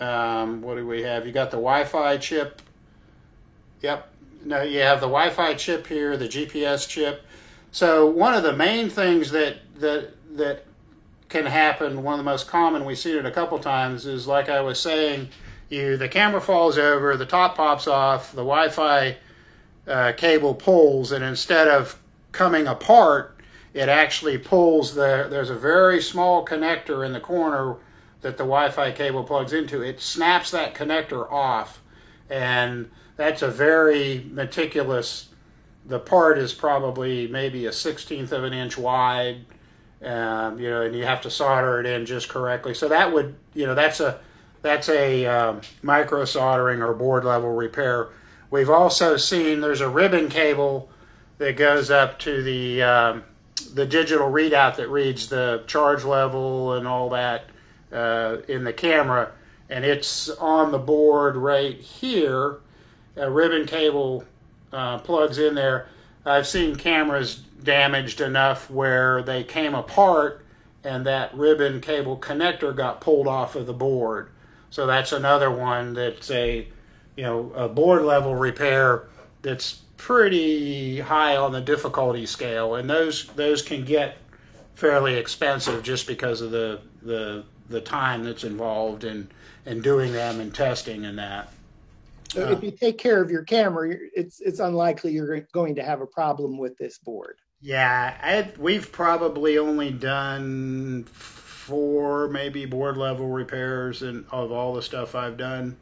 [0.00, 1.26] um, what do we have?
[1.26, 2.60] You got the Wi-Fi chip.
[3.82, 4.10] Yep,
[4.44, 7.24] no, you have the Wi-Fi chip here, the GPS chip.
[7.70, 10.64] So one of the main things that that that
[11.28, 14.48] can happen, one of the most common, we see it a couple times, is like
[14.48, 15.28] I was saying,
[15.68, 19.16] you the camera falls over, the top pops off, the Wi-Fi
[19.86, 21.98] uh, cable pulls, and instead of
[22.32, 23.36] coming apart,
[23.74, 25.26] it actually pulls the.
[25.30, 27.76] There's a very small connector in the corner
[28.22, 29.82] that the Wi-Fi cable plugs into.
[29.82, 31.80] It snaps that connector off,
[32.30, 35.28] and that's a very meticulous.
[35.84, 39.44] The part is probably maybe a sixteenth of an inch wide,
[40.02, 42.72] um, you know, and you have to solder it in just correctly.
[42.72, 44.20] So that would, you know, that's a
[44.62, 48.08] that's a um, micro soldering or board level repair.
[48.50, 50.90] We've also seen there's a ribbon cable
[51.38, 53.24] that goes up to the um,
[53.74, 57.44] the digital readout that reads the charge level and all that
[57.92, 59.32] uh, in the camera,
[59.68, 62.58] and it's on the board right here.
[63.18, 64.24] A ribbon cable
[64.72, 65.88] uh, plugs in there.
[66.24, 70.44] I've seen cameras damaged enough where they came apart
[70.84, 74.30] and that ribbon cable connector got pulled off of the board.
[74.70, 76.68] So that's another one that's a
[77.16, 79.08] you know a board level repair
[79.42, 84.18] that's pretty high on the difficulty scale, and those those can get
[84.74, 89.28] fairly expensive just because of the the the time that's involved in
[89.66, 91.52] in doing them and testing and that.
[92.30, 95.82] So uh, if you take care of your camera, it's it's unlikely you're going to
[95.82, 97.38] have a problem with this board.
[97.60, 104.82] Yeah, I, we've probably only done four, maybe board level repairs, and of all the
[104.82, 105.76] stuff I've done.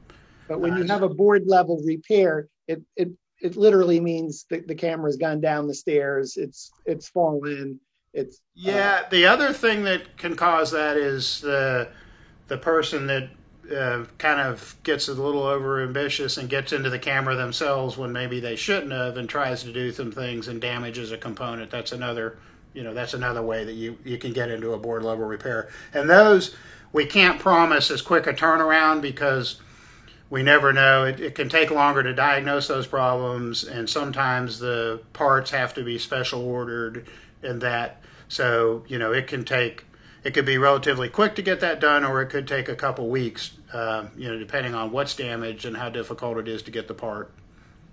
[0.48, 4.66] But when you uh, have a board level repair, it it it literally means that
[4.66, 6.37] the camera's gone down the stairs.
[6.37, 7.80] It's it's fallen.
[8.14, 9.02] It's yeah.
[9.04, 11.88] Uh, the other thing that can cause that is the
[12.48, 13.28] the person that
[13.72, 18.12] uh, kind of gets a little over ambitious and gets into the camera themselves when
[18.12, 21.70] maybe they shouldn't have and tries to do some things and damages a component.
[21.70, 22.38] That's another,
[22.74, 25.68] you know, that's another way that you, you can get into a board level repair.
[25.94, 26.55] And those
[26.92, 29.61] we can't promise as quick a turnaround because
[30.31, 31.05] we never know.
[31.05, 35.85] It, it can take longer to diagnose those problems, and sometimes the parts have to
[35.85, 37.07] be special ordered
[37.42, 38.02] and that.
[38.29, 39.86] So, you know, it can take
[40.26, 43.08] it could be relatively quick to get that done, or it could take a couple
[43.08, 46.88] weeks, uh, you know, depending on what's damaged and how difficult it is to get
[46.88, 47.32] the part.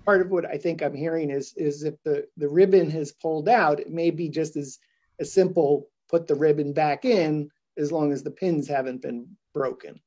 [0.04, 3.48] Part of what I think I'm hearing is is if the the ribbon has pulled
[3.48, 4.80] out, it may be just as
[5.20, 10.00] a simple put the ribbon back in as long as the pins haven't been broken.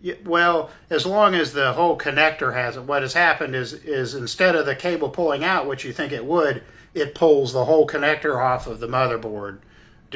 [0.00, 2.86] Yeah, well, as long as the whole connector hasn't.
[2.86, 6.24] What has happened is is instead of the cable pulling out, which you think it
[6.24, 6.62] would,
[6.94, 9.58] it pulls the whole connector off of the motherboard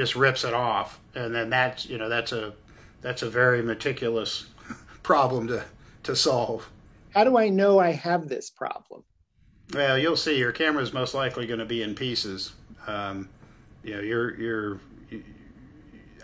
[0.00, 2.54] just rips it off, and then that's you know that's a
[3.02, 4.46] that's a very meticulous
[5.02, 5.62] problem to
[6.04, 6.70] to solve.
[7.10, 9.04] How do I know I have this problem?
[9.74, 10.38] Well, you'll see.
[10.38, 12.52] Your camera is most likely going to be in pieces.
[12.86, 13.28] Um,
[13.84, 14.80] you know, you're you're.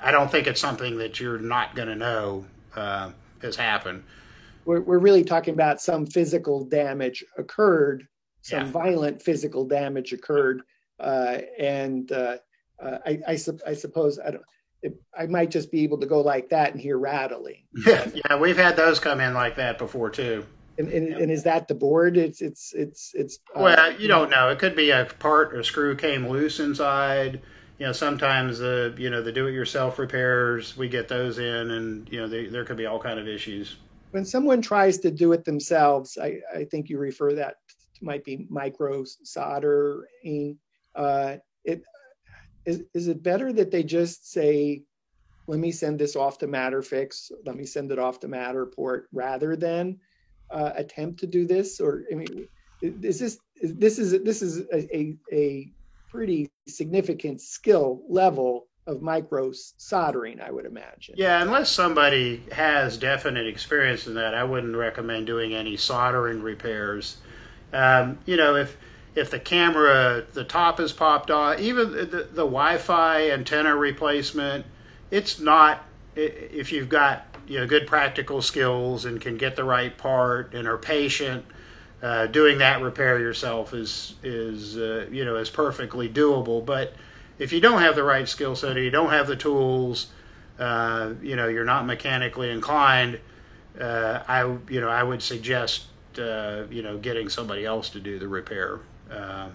[0.03, 3.11] I don't think it's something that you're not going to know uh,
[3.43, 4.05] has happened.
[4.65, 8.09] We're, we're really talking about some physical damage occurred,
[8.41, 8.73] some yeah.
[8.73, 10.63] violent physical damage occurred,
[10.99, 12.39] uh, and uh,
[12.83, 14.45] uh, I, I, I, suppose I don't.
[14.83, 17.65] It, I might just be able to go like that and hear rattling.
[17.87, 20.45] Yeah, yeah, we've had those come in like that before too.
[20.79, 22.17] And, and, and is that the board?
[22.17, 23.39] It's it's it's it's.
[23.55, 24.51] Uh, well, you don't know.
[24.51, 27.41] It could be a part or screw came loose inside.
[27.79, 32.21] You know, sometimes the you know the do-it-yourself repairs we get those in, and you
[32.21, 33.77] know they, there could be all kind of issues.
[34.11, 37.57] When someone tries to do it themselves, I, I think you refer that
[37.99, 40.59] to might be micro soldering.
[40.95, 41.83] Uh, it
[42.67, 44.83] is, is it better that they just say,
[45.47, 49.57] let me send this off to Matterfix, let me send it off to Matterport rather
[49.57, 49.99] than
[50.51, 51.81] uh, attempt to do this?
[51.81, 52.49] Or, I mean,
[52.83, 55.73] is this, is, this is, this is a, a, a
[56.11, 61.15] pretty significant skill level of micro soldering, I would imagine.
[61.19, 67.17] Yeah, unless somebody has definite experience in that, I wouldn't recommend doing any soldering repairs.
[67.73, 68.77] Um, you know, if
[69.17, 74.67] if the camera, the top is popped off, even the, the, Wi-Fi antenna replacement,
[75.11, 75.83] it's not.
[76.15, 80.69] If you've got you know good practical skills and can get the right part and
[80.69, 81.45] are patient,
[82.03, 86.65] uh, doing that repair yourself is is uh, you know is perfectly doable.
[86.65, 86.93] But
[87.39, 90.09] if you don't have the right skill set, or you don't have the tools,
[90.59, 93.19] uh, you know you're not mechanically inclined.
[93.81, 95.87] Uh, I you know I would suggest
[96.19, 98.81] uh, you know getting somebody else to do the repair.
[99.11, 99.53] Um,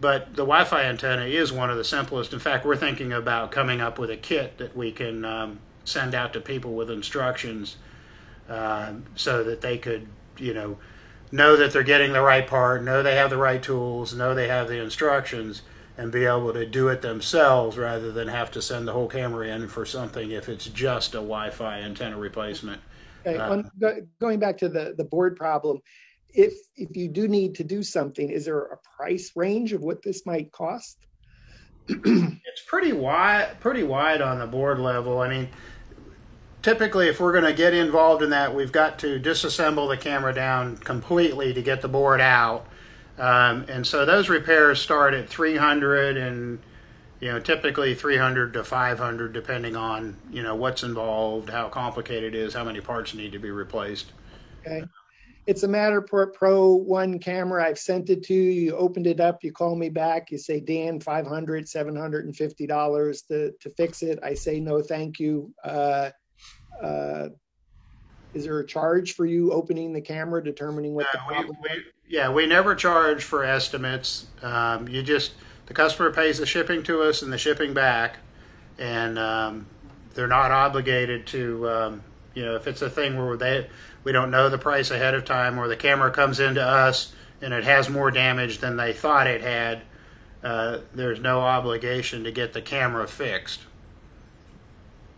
[0.00, 2.32] but the Wi-Fi antenna is one of the simplest.
[2.32, 6.14] In fact, we're thinking about coming up with a kit that we can um, send
[6.14, 7.76] out to people with instructions,
[8.48, 10.06] uh, so that they could,
[10.38, 10.78] you know,
[11.32, 14.48] know that they're getting the right part, know they have the right tools, know they
[14.48, 15.62] have the instructions,
[15.96, 19.48] and be able to do it themselves rather than have to send the whole camera
[19.48, 22.80] in for something if it's just a Wi-Fi antenna replacement.
[23.26, 23.62] Okay, uh,
[24.20, 25.80] going back to the the board problem,
[26.34, 30.02] if if you do need to do something, is there a price range of what
[30.02, 30.98] this might cost?
[31.88, 35.20] it's pretty wide, pretty wide on the board level.
[35.20, 35.48] I mean,
[36.62, 40.34] typically, if we're going to get involved in that, we've got to disassemble the camera
[40.34, 42.66] down completely to get the board out.
[43.18, 46.60] Um, and so those repairs start at 300 and
[47.20, 52.38] you know typically 300 to 500 depending on you know what's involved how complicated it
[52.38, 54.12] is how many parts need to be replaced
[54.64, 54.84] okay
[55.48, 57.64] it's a matterport pro one camera.
[57.64, 58.50] I've sent it to you.
[58.50, 59.42] You opened it up.
[59.42, 60.30] You call me back.
[60.30, 64.18] You say dan 500 750 dollars to to fix it.
[64.22, 65.50] I say no thank you.
[65.64, 66.10] Uh,
[66.82, 67.28] uh,
[68.34, 71.84] is there a charge for you opening the camera determining what the problem we, we,
[72.06, 74.26] yeah we never charge for estimates.
[74.42, 75.32] Um, you just
[75.64, 78.18] the customer pays the shipping to us and the shipping back
[78.78, 79.66] and um,
[80.12, 82.02] they're not obligated to um,
[82.38, 83.66] you know if it's a thing where they
[84.04, 87.52] we don't know the price ahead of time or the camera comes into us and
[87.52, 89.82] it has more damage than they thought it had
[90.44, 93.62] uh, there's no obligation to get the camera fixed.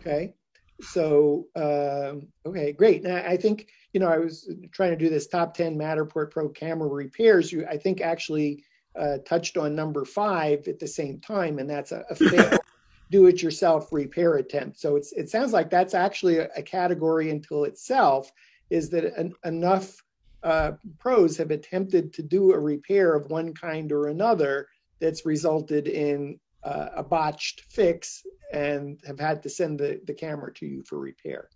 [0.00, 0.32] Okay.
[0.80, 2.14] So uh,
[2.46, 3.02] okay great.
[3.02, 6.48] Now i think you know i was trying to do this top 10 matterport pro
[6.48, 7.52] camera repairs.
[7.52, 8.64] You i think actually
[8.98, 12.59] uh, touched on number five at the same time and that's a, a fail
[13.10, 18.30] do-it-yourself repair attempt so it's it sounds like that's actually a, a category until itself
[18.70, 20.02] is that an, enough
[20.42, 24.68] uh, pros have attempted to do a repair of one kind or another
[25.00, 30.52] that's resulted in uh, a botched fix and have had to send the, the camera
[30.52, 31.48] to you for repair.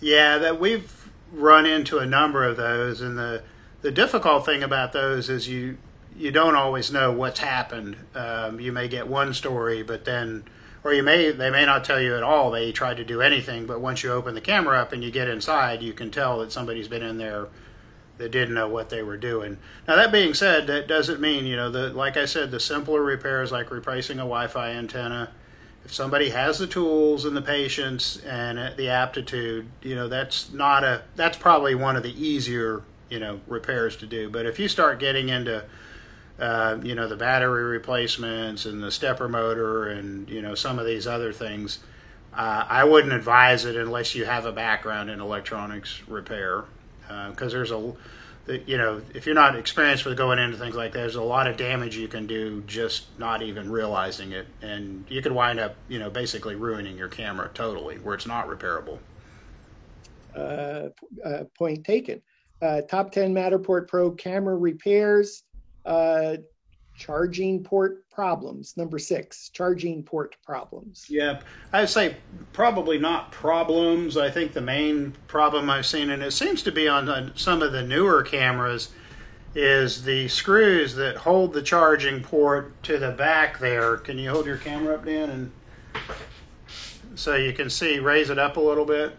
[0.00, 3.42] Yeah, that we've run into a number of those, and the
[3.82, 5.76] the difficult thing about those is you
[6.16, 7.96] you don't always know what's happened.
[8.14, 10.44] Um, you may get one story, but then,
[10.82, 12.50] or you may they may not tell you at all.
[12.50, 15.28] They tried to do anything, but once you open the camera up and you get
[15.28, 17.48] inside, you can tell that somebody's been in there
[18.18, 19.58] that didn't know what they were doing.
[19.88, 23.02] Now that being said, that doesn't mean you know the like I said, the simpler
[23.02, 25.32] repairs like replacing a Wi-Fi antenna.
[25.84, 30.84] If somebody has the tools and the patience and the aptitude, you know that's not
[30.84, 34.30] a that's probably one of the easier you know repairs to do.
[34.30, 35.64] But if you start getting into
[36.38, 40.86] uh, you know the battery replacements and the stepper motor and you know some of
[40.86, 41.78] these other things,
[42.34, 46.64] uh, I wouldn't advise it unless you have a background in electronics repair
[47.30, 47.94] because uh, there's a
[48.66, 51.46] you know if you're not experienced with going into things like that there's a lot
[51.46, 54.46] of damage you can do just not even realizing it.
[54.60, 58.48] And you could wind up you know basically ruining your camera totally where it's not
[58.48, 58.98] repairable.
[60.34, 60.88] Uh,
[61.24, 62.20] uh, point taken.
[62.60, 65.44] Uh, top 10 matterport pro camera repairs
[65.84, 66.36] uh,
[66.96, 68.76] charging port problems.
[68.76, 71.06] Number six, charging port problems.
[71.08, 71.40] Yeah,
[71.72, 72.16] I'd say
[72.52, 74.16] probably not problems.
[74.16, 77.72] I think the main problem I've seen, and it seems to be on some of
[77.72, 78.90] the newer cameras,
[79.54, 83.96] is the screws that hold the charging port to the back there.
[83.98, 85.30] Can you hold your camera up, Dan?
[85.30, 85.52] And
[87.14, 89.16] so you can see, raise it up a little bit.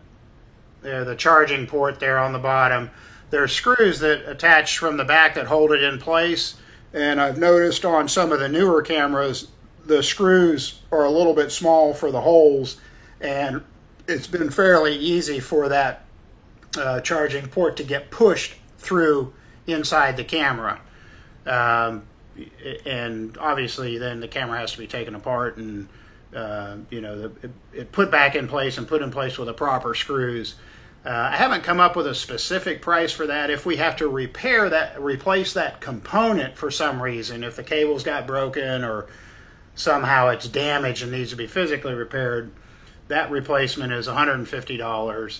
[0.81, 2.91] There, the charging port there on the bottom.
[3.29, 6.55] There are screws that attach from the back that hold it in place
[6.95, 9.49] and I've noticed on some of the newer cameras,
[9.85, 12.77] the screws are a little bit small for the holes,
[13.19, 13.63] and
[14.07, 16.05] it's been fairly easy for that
[16.77, 19.33] uh, charging port to get pushed through
[19.67, 20.79] inside the camera.
[21.45, 22.03] Um,
[22.85, 25.89] and obviously, then the camera has to be taken apart and
[26.33, 29.47] uh, you know the, it, it put back in place and put in place with
[29.47, 30.55] the proper screws.
[31.05, 33.51] Uh, I haven't come up with a specific price for that.
[33.51, 38.03] If we have to repair that, replace that component for some reason, if the cables
[38.03, 39.05] got broken or
[39.75, 42.51] somehow it's damaged and needs to be physically repaired,
[43.07, 45.39] that replacement is $150.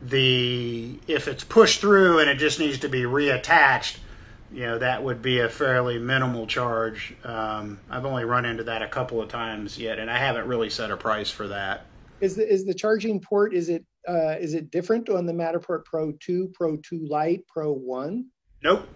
[0.00, 3.98] The if it's pushed through and it just needs to be reattached,
[4.50, 7.14] you know that would be a fairly minimal charge.
[7.22, 10.70] Um, I've only run into that a couple of times yet, and I haven't really
[10.70, 11.86] set a price for that.
[12.20, 15.84] Is the is the charging port is it uh, is it different on the Matterport
[15.84, 18.26] Pro 2, Pro 2 Lite, Pro 1?
[18.62, 18.88] Nope.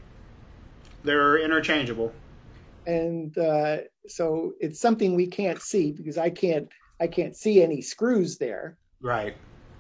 [1.04, 2.12] They're interchangeable.
[2.86, 3.78] And uh,
[4.08, 6.68] so it's something we can't see because I can't
[6.98, 8.78] I can't see any screws there.
[9.00, 9.36] Right.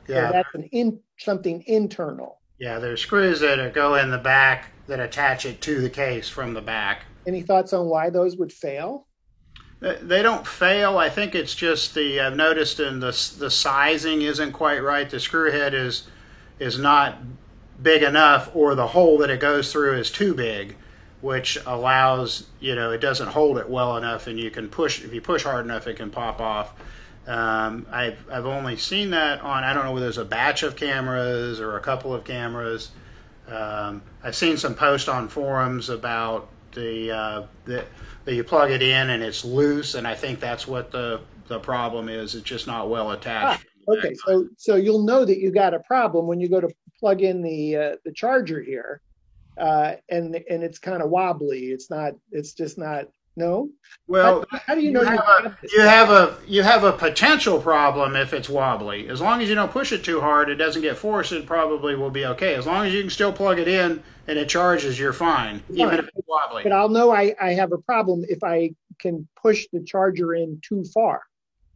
[0.08, 0.28] Yeah.
[0.28, 2.40] So that's an in something internal.
[2.58, 6.54] Yeah, there's screws that go in the back that attach it to the case from
[6.54, 7.02] the back.
[7.26, 9.06] Any thoughts on why those would fail?
[9.80, 10.96] They don't fail.
[10.96, 15.08] I think it's just the I've noticed in the the sizing isn't quite right.
[15.08, 16.08] The screw head is
[16.58, 17.18] is not
[17.82, 20.76] big enough, or the hole that it goes through is too big,
[21.20, 25.12] which allows you know it doesn't hold it well enough, and you can push if
[25.12, 26.72] you push hard enough, it can pop off.
[27.26, 30.74] Um, I've I've only seen that on I don't know whether there's a batch of
[30.76, 32.92] cameras or a couple of cameras.
[33.48, 37.84] Um, I've seen some posts on forums about the, uh, the
[38.26, 41.60] that you plug it in and it's loose, and I think that's what the the
[41.60, 42.34] problem is.
[42.34, 43.64] It's just not well attached.
[43.88, 46.68] Ah, okay, so so you'll know that you got a problem when you go to
[46.98, 49.00] plug in the uh, the charger here,
[49.58, 51.66] uh, and and it's kind of wobbly.
[51.66, 52.14] It's not.
[52.32, 53.06] It's just not
[53.36, 53.70] no.
[54.08, 56.92] Well, how, how do you know you have, a, you have a you have a
[56.92, 59.08] potential problem if it's wobbly.
[59.08, 61.32] As long as you don't push it too hard, it doesn't get forced.
[61.32, 62.54] It probably will be okay.
[62.54, 65.98] As long as you can still plug it in and it charges, you're fine, even
[65.98, 66.62] if it's wobbly.
[66.62, 70.60] But I'll know I, I have a problem if I can push the charger in
[70.62, 71.22] too far.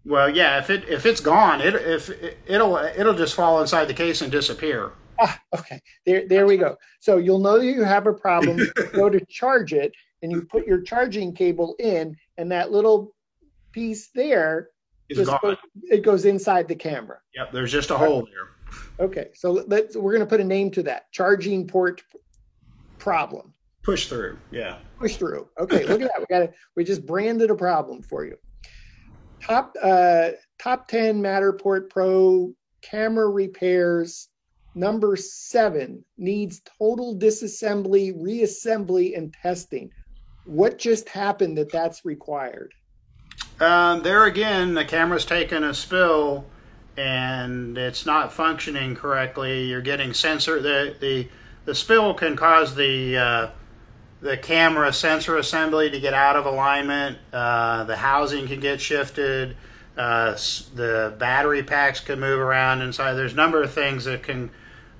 [0.05, 3.87] Well, yeah, if it if it's gone, it if it, it'll it'll just fall inside
[3.87, 4.93] the case and disappear.
[5.21, 5.81] Ah, okay.
[6.07, 6.77] There there we go.
[7.01, 8.61] So you'll know that you have a problem.
[8.93, 9.93] go to charge it
[10.23, 13.14] and you put your charging cable in, and that little
[13.73, 14.71] piece there
[15.11, 15.57] just goes,
[15.91, 17.18] it goes inside the camera.
[17.35, 19.07] Yep, there's just a hole there.
[19.07, 22.03] Okay, so let's we're going to put a name to that charging port
[22.99, 23.53] problem.
[23.83, 24.79] Push through, yeah.
[24.99, 25.49] Push through.
[25.59, 26.21] Okay, look at that.
[26.21, 26.55] We got it.
[26.77, 28.37] We just branded a problem for you.
[29.43, 32.53] Top uh, top ten Matterport Pro
[32.83, 34.29] camera repairs
[34.75, 39.91] number seven needs total disassembly, reassembly, and testing
[40.51, 42.75] what just happened that that's required?
[43.61, 46.45] Um, there again, the camera's taken a spill
[46.97, 49.65] and it's not functioning correctly.
[49.67, 51.29] You're getting sensor the the
[51.67, 53.51] the spill can cause the uh,
[54.21, 57.19] the camera sensor assembly to get out of alignment.
[57.33, 59.57] Uh, the housing can get shifted.
[59.97, 60.33] Uh,
[60.75, 63.15] the battery packs can move around inside.
[63.15, 64.51] There's a number of things that can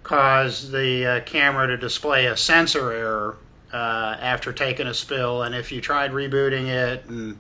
[0.05, 3.37] cause the uh, camera to display a sensor error
[3.73, 7.39] uh, after taking a spill, and if you tried rebooting it and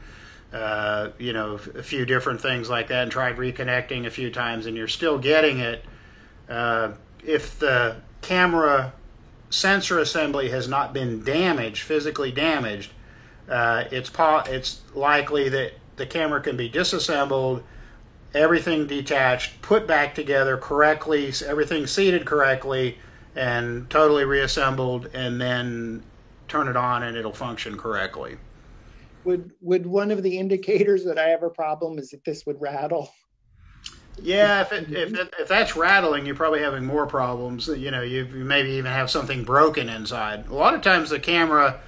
[0.52, 4.66] uh, you know a few different things like that, and tried reconnecting a few times,
[4.66, 5.84] and you're still getting it,
[6.48, 6.92] uh,
[7.24, 8.92] if the camera
[9.48, 12.92] sensor assembly has not been damaged, physically damaged,
[13.48, 17.62] uh, it's po- it's likely that the camera can be disassembled,
[18.34, 22.98] everything detached, put back together correctly, everything seated correctly,
[23.34, 26.02] and totally reassembled, and then
[26.50, 28.36] turn it on and it'll function correctly.
[29.24, 32.60] Would would one of the indicators that I have a problem is that this would
[32.60, 33.12] rattle?
[34.22, 37.68] Yeah, if, it, if, if that's rattling, you're probably having more problems.
[37.68, 40.46] You know, you, you maybe even have something broken inside.
[40.48, 41.80] A lot of times the camera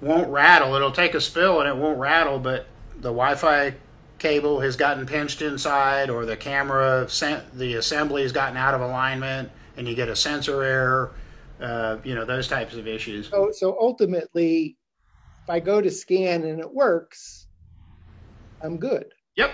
[0.00, 0.74] won't rattle.
[0.74, 3.74] It'll take a spill and it won't rattle, but the Wi-Fi
[4.18, 7.08] cable has gotten pinched inside, or the camera
[7.54, 11.12] the assembly has gotten out of alignment, and you get a sensor error
[11.60, 13.28] uh, you know those types of issues.
[13.28, 14.76] So, so ultimately,
[15.42, 17.46] if I go to scan and it works,
[18.62, 19.12] I'm good.
[19.36, 19.52] Yep.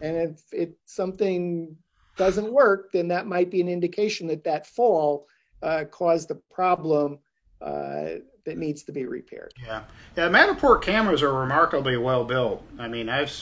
[0.00, 1.76] And if it something
[2.16, 5.26] doesn't work, then that might be an indication that that fall
[5.62, 7.18] uh, caused the problem
[7.60, 9.52] uh, that needs to be repaired.
[9.64, 9.82] Yeah,
[10.16, 10.28] yeah.
[10.28, 12.62] Matterport cameras are remarkably well built.
[12.78, 13.32] I mean, I've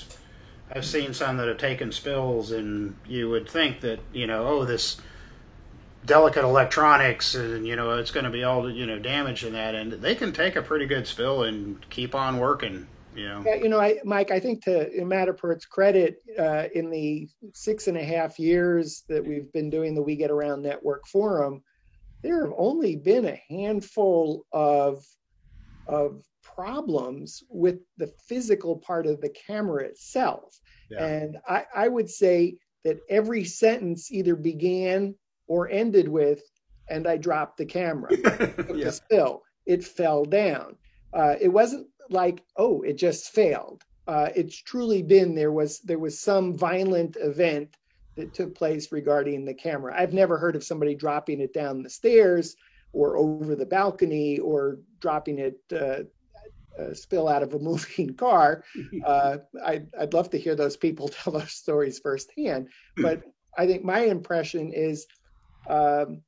[0.73, 4.65] I've seen some that have taken spills, and you would think that you know, oh,
[4.65, 4.99] this
[6.05, 9.75] delicate electronics and you know it's going to be all you know damaged in that
[9.75, 13.55] and they can take a pretty good spill and keep on working you know yeah
[13.55, 18.05] you know I, mike i think to matterport's credit uh, in the six and a
[18.05, 21.63] half years that we've been doing the we get around network forum
[22.23, 25.05] there have only been a handful of
[25.87, 30.59] of problems with the physical part of the camera itself
[30.91, 31.05] yeah.
[31.05, 35.15] and I, I would say that every sentence either began
[35.47, 36.43] or ended with,
[36.89, 38.11] and I dropped the camera.
[38.17, 38.85] yeah.
[38.85, 39.43] the spill.
[39.67, 40.77] It fell down.
[41.13, 43.83] Uh, it wasn't like, oh, it just failed.
[44.07, 47.77] Uh, it's truly been there was there was some violent event
[48.17, 49.95] that took place regarding the camera.
[49.97, 52.57] I've never heard of somebody dropping it down the stairs
[52.93, 56.05] or over the balcony or dropping it uh,
[56.81, 58.65] uh, spill out of a moving car.
[59.05, 62.69] Uh, I'd, I'd love to hear those people tell those stories firsthand.
[62.97, 63.23] But
[63.59, 65.07] I think my impression is
[65.69, 66.23] um,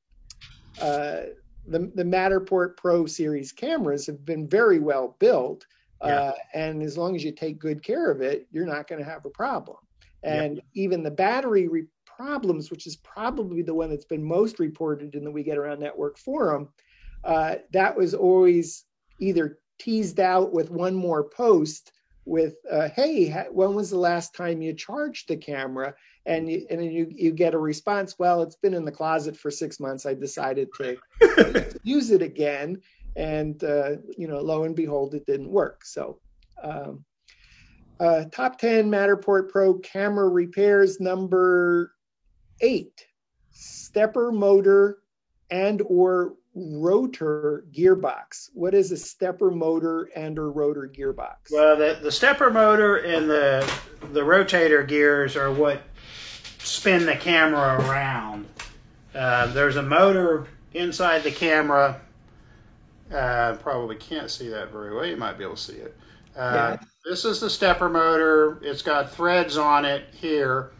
[0.80, 1.22] uh,
[1.66, 5.66] the, the Matterport Pro series cameras have been very well built.
[6.02, 6.32] Uh, yeah.
[6.52, 9.24] and as long as you take good care of it, you're not going to have
[9.24, 9.78] a problem.
[10.22, 10.84] And yeah.
[10.84, 15.24] even the battery re- problems, which is probably the one that's been most reported in
[15.24, 16.68] the We Get Around Network forum,
[17.24, 18.84] uh, that was always
[19.20, 21.92] either teased out with one more post
[22.26, 25.94] with, uh, "Hey, when was the last time you charged the camera?"
[26.26, 29.50] and you, and you you get a response well it's been in the closet for
[29.50, 30.04] six months.
[30.04, 30.98] I decided to
[31.82, 32.82] use it again.
[33.14, 35.84] And uh, you know lo and behold it didn't work.
[35.84, 36.20] So
[36.62, 37.04] um,
[37.98, 41.92] uh, top 10 matterport pro camera repairs number
[42.60, 43.06] eight
[43.52, 44.98] stepper motor
[45.50, 48.50] and or rotor gearbox.
[48.54, 51.52] What is a stepper motor and or rotor gearbox?
[51.52, 53.70] Well, the, the stepper motor and the
[54.12, 55.82] the rotator gears are what
[56.58, 58.46] spin the camera around.
[59.14, 62.00] Uh, there's a motor inside the camera.
[63.12, 65.06] Uh, probably can't see that very well.
[65.06, 65.96] You might be able to see it.
[66.34, 66.86] Uh, yeah.
[67.04, 68.58] This is the stepper motor.
[68.62, 70.72] It's got threads on it here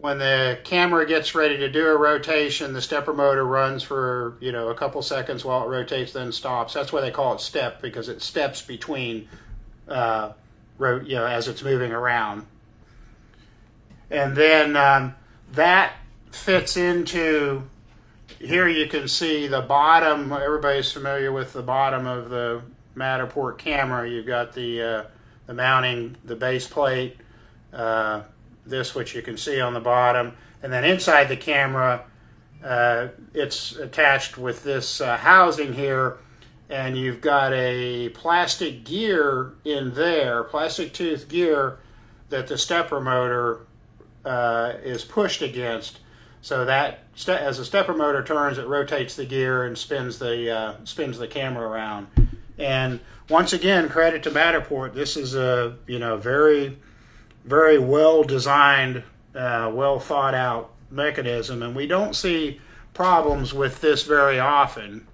[0.00, 4.52] when the camera gets ready to do a rotation, the stepper motor runs for you
[4.52, 6.74] know a couple seconds while it rotates, then stops.
[6.74, 9.28] That's why they call it step because it steps between,
[9.88, 10.32] uh,
[10.78, 12.46] ro- you know, as it's moving around.
[14.10, 15.14] And then um,
[15.52, 15.94] that
[16.30, 17.64] fits into
[18.38, 18.68] here.
[18.68, 20.32] You can see the bottom.
[20.32, 22.62] Everybody's familiar with the bottom of the
[22.96, 24.08] Matterport camera.
[24.08, 25.04] You've got the uh,
[25.46, 27.16] the mounting, the base plate.
[27.72, 28.22] Uh,
[28.68, 30.32] this, which you can see on the bottom.
[30.62, 32.04] And then inside the camera,
[32.64, 36.18] uh, it's attached with this uh, housing here.
[36.70, 41.78] And you've got a plastic gear in there, plastic tooth gear
[42.28, 43.60] that the stepper motor
[44.24, 46.00] uh, is pushed against.
[46.40, 50.74] So that as the stepper motor turns, it rotates the gear and spins the uh,
[50.84, 52.06] spins the camera around.
[52.58, 54.94] And once again, credit to Matterport.
[54.94, 56.78] This is a you know very
[57.48, 59.02] very well designed,
[59.34, 62.60] uh, well thought out mechanism, and we don't see
[62.94, 65.06] problems with this very often.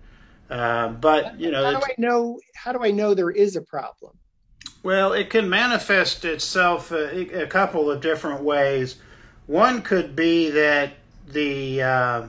[0.51, 2.41] Uh, but you know, how do I know?
[2.55, 4.19] How do I know there is a problem?
[4.83, 8.97] Well, it can manifest itself a, a couple of different ways.
[9.47, 10.93] One could be that
[11.27, 12.27] the uh,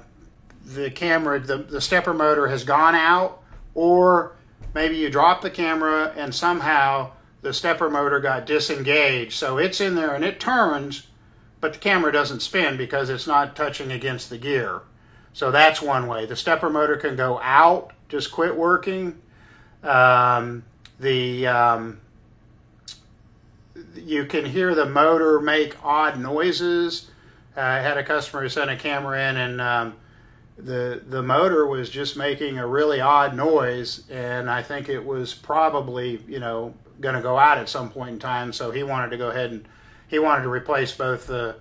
[0.66, 3.41] the camera, the, the stepper motor has gone out,
[3.74, 4.34] or
[4.74, 7.12] maybe you drop the camera and somehow
[7.46, 9.34] the stepper motor got disengaged.
[9.34, 11.06] So it's in there and it turns,
[11.62, 14.82] but the camera doesn't spin because it's not touching against the gear.
[15.32, 16.26] So that's one way.
[16.26, 19.22] The stepper motor can go out, just quit working.
[19.84, 20.64] Um,
[21.00, 22.02] the um,
[23.93, 27.12] you can hear the motor make odd noises.
[27.56, 29.93] Uh, I had a customer who sent a camera in and um,
[30.58, 35.36] the the motor was just making a really odd noise, and I think it was
[35.36, 38.54] probably you know going to go out at some point in time.
[38.54, 39.68] So he wanted to go ahead and
[40.08, 41.58] he wanted to replace both the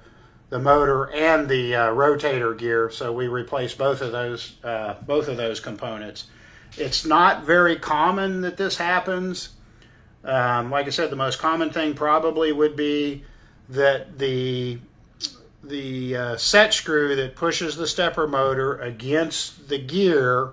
[0.51, 2.91] the motor and the uh, rotator gear.
[2.91, 6.27] So we replaced both of those uh, both of those components.
[6.77, 9.51] It's not very common that this happens.
[10.25, 13.25] Um, like I said, the most common thing probably would be
[13.69, 14.79] that the
[15.63, 20.53] the uh, set screw that pushes the stepper motor against the gear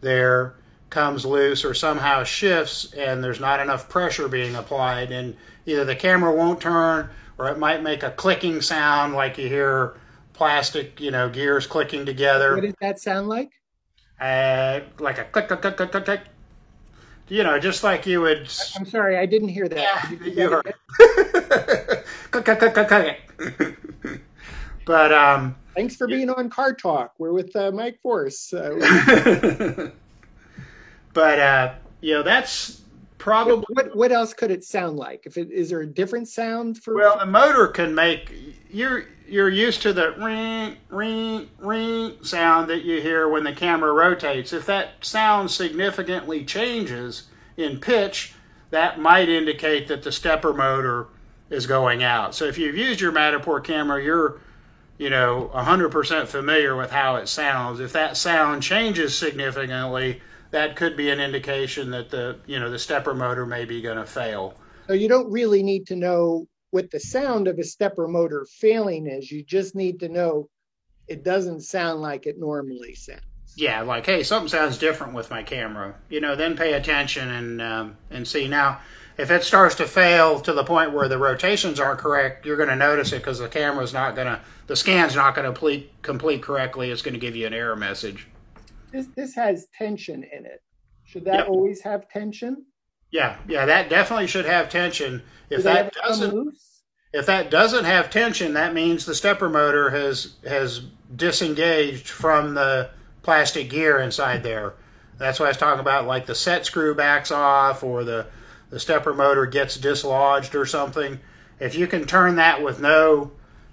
[0.00, 0.54] there
[0.96, 5.36] comes loose or somehow shifts and there's not enough pressure being applied and
[5.66, 9.92] either the camera won't turn or it might make a clicking sound like you hear
[10.32, 12.54] plastic you know gears clicking together.
[12.54, 13.52] What does that sound like?
[14.18, 16.20] Uh, like a click click click click click click.
[17.28, 19.76] You know just like you would i'm sorry i didn't hear that.
[19.78, 20.74] Yeah, you, you heard.
[22.30, 23.78] Click click click click click.
[24.86, 27.12] But um thanks for being on car talk.
[27.18, 29.90] We're with uh, mike force uh,
[31.16, 32.82] but uh, you know that's
[33.16, 35.24] probably what what else could it sound like?
[35.24, 36.94] If it is there a different sound for?
[36.94, 38.30] Well, the motor can make
[38.70, 43.94] you're you're used to the ring ring ring sound that you hear when the camera
[43.94, 44.52] rotates.
[44.52, 48.34] If that sound significantly changes in pitch,
[48.68, 51.06] that might indicate that the stepper motor
[51.48, 52.34] is going out.
[52.34, 54.38] So if you've used your Matterport camera, you're
[54.98, 57.80] you know 100% familiar with how it sounds.
[57.80, 60.20] If that sound changes significantly,
[60.56, 63.98] that could be an indication that the you know the stepper motor may be going
[63.98, 64.54] to fail.
[64.86, 69.06] So you don't really need to know what the sound of a stepper motor failing
[69.06, 69.30] is.
[69.30, 70.48] You just need to know
[71.08, 73.20] it doesn't sound like it normally sounds.
[73.54, 75.94] Yeah, like hey, something sounds different with my camera.
[76.08, 78.80] You know, then pay attention and um, and see now.
[79.18, 82.68] If it starts to fail to the point where the rotations aren't correct, you're going
[82.70, 85.90] to notice it because the camera's not going to, the scan's not going to complete,
[86.02, 86.90] complete correctly.
[86.90, 88.26] It's going to give you an error message
[88.96, 90.62] this this has tension in it.
[91.04, 91.48] Should that yep.
[91.48, 92.64] always have tension?
[93.10, 95.22] Yeah, yeah, that definitely should have tension.
[95.50, 96.56] If that doesn't
[97.12, 100.82] if that doesn't have tension, that means the stepper motor has has
[101.14, 102.90] disengaged from the
[103.22, 104.74] plastic gear inside there.
[105.18, 108.26] That's why I was talking about like the set screw backs off or the
[108.70, 111.20] the stepper motor gets dislodged or something.
[111.60, 113.30] If you can turn that with no,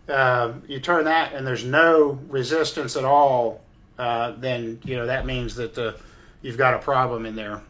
[0.08, 3.63] uh, you turn that and there's no resistance at all
[3.98, 5.96] uh, then you know that means that the
[6.42, 7.62] you've got a problem in there.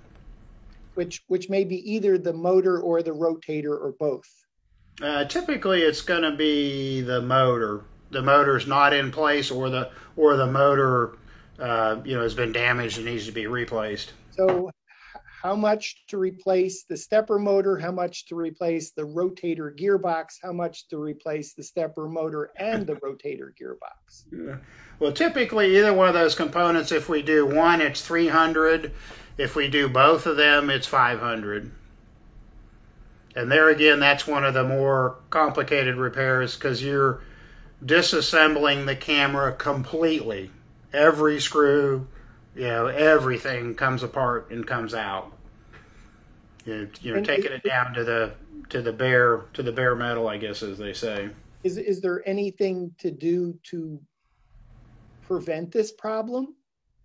[0.96, 4.30] Which which may be either the motor or the rotator or both.
[5.02, 7.82] Uh, typically, it's going to be the motor.
[8.12, 11.18] The motor's not in place, or the or the motor
[11.60, 14.14] uh, you know, has been damaged and needs to be replaced.
[14.32, 14.72] So,
[15.44, 17.78] how much to replace the stepper motor?
[17.78, 20.36] How much to replace the rotator gearbox?
[20.42, 24.24] How much to replace the stepper motor and the rotator gearbox?
[24.32, 24.58] Yeah.
[25.00, 28.94] Well, typically, either one of those components, if we do one, it's 300.
[29.38, 31.72] If we do both of them, it's 500.
[33.36, 37.22] And there again, that's one of the more complicated repairs because you're
[37.84, 40.52] disassembling the camera completely.
[40.94, 42.08] Every screw,
[42.56, 45.33] you know, everything comes apart and comes out.
[46.66, 48.34] You know, are taking it down to the
[48.70, 51.30] to the bare to the bare metal, I guess, as they say.
[51.64, 54.00] Is is there anything to do to
[55.22, 56.56] prevent this problem,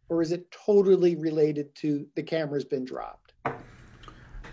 [0.08, 3.32] or is it totally related to the camera's been dropped?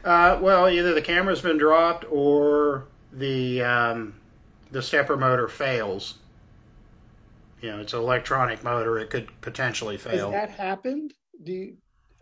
[0.03, 4.15] Uh, well, either the camera's been dropped or the um,
[4.71, 6.19] the stepper motor fails.
[7.61, 10.31] You know, it's an electronic motor; it could potentially fail.
[10.31, 11.13] Has that happened?
[11.43, 11.77] Do you,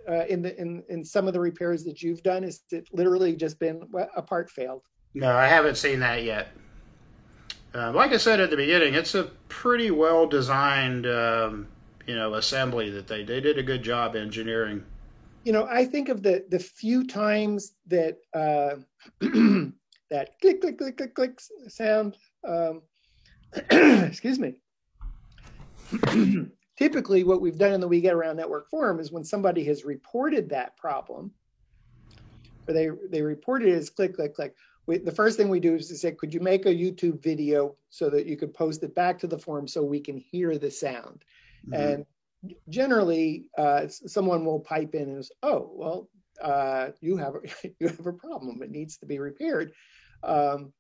[0.09, 2.43] uh, in the in in some of the repairs that you've done?
[2.43, 3.83] Is it literally just been
[4.15, 4.81] a part failed?
[5.13, 6.49] No, I haven't seen that yet.
[7.75, 11.67] Uh, like I said at the beginning, it's a pretty well designed, um,
[12.05, 14.83] you know, assembly that they they did a good job engineering.
[15.43, 18.75] You know, I think of the the few times that uh,
[20.09, 22.17] that click click click click click sound.
[22.47, 22.81] Um,
[23.69, 24.55] excuse me.
[26.83, 29.85] Typically, what we've done in the We Get Around Network forum is when somebody has
[29.85, 31.31] reported that problem,
[32.67, 34.53] or they they reported it as click click click
[34.85, 37.75] we, the first thing we do is to say, could you make a YouTube video
[37.89, 40.71] so that you could post it back to the forum so we can hear the
[40.71, 41.23] sound?
[41.67, 41.73] Mm-hmm.
[41.73, 42.05] And
[42.69, 46.09] generally, uh, someone will pipe in and say, oh, well,
[46.41, 47.39] uh, you have a,
[47.79, 48.61] you have a problem.
[48.61, 49.71] It needs to be repaired.
[50.23, 50.73] Um,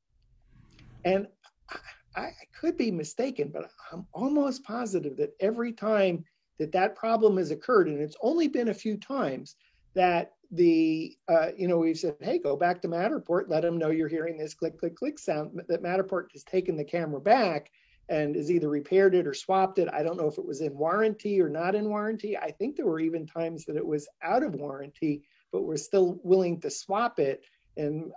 [1.05, 1.27] and
[1.69, 1.77] I,
[2.15, 6.23] I could be mistaken, but I'm almost positive that every time
[6.59, 9.55] that that problem has occurred, and it's only been a few times,
[9.95, 13.89] that the uh, you know we've said hey go back to matterport let them know
[13.89, 17.71] you're hearing this click click click sound that matterport has taken the camera back
[18.09, 19.89] and has either repaired it or swapped it.
[19.91, 22.37] I don't know if it was in warranty or not in warranty.
[22.37, 26.19] I think there were even times that it was out of warranty but we're still
[26.23, 27.43] willing to swap it.
[27.77, 28.11] And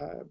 [0.00, 0.24] uh,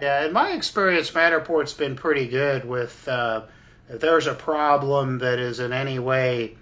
[0.00, 3.42] yeah in my experience matterport's been pretty good with uh,
[3.88, 6.54] if there's a problem that is in any way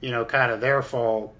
[0.00, 1.34] you know kind of their fault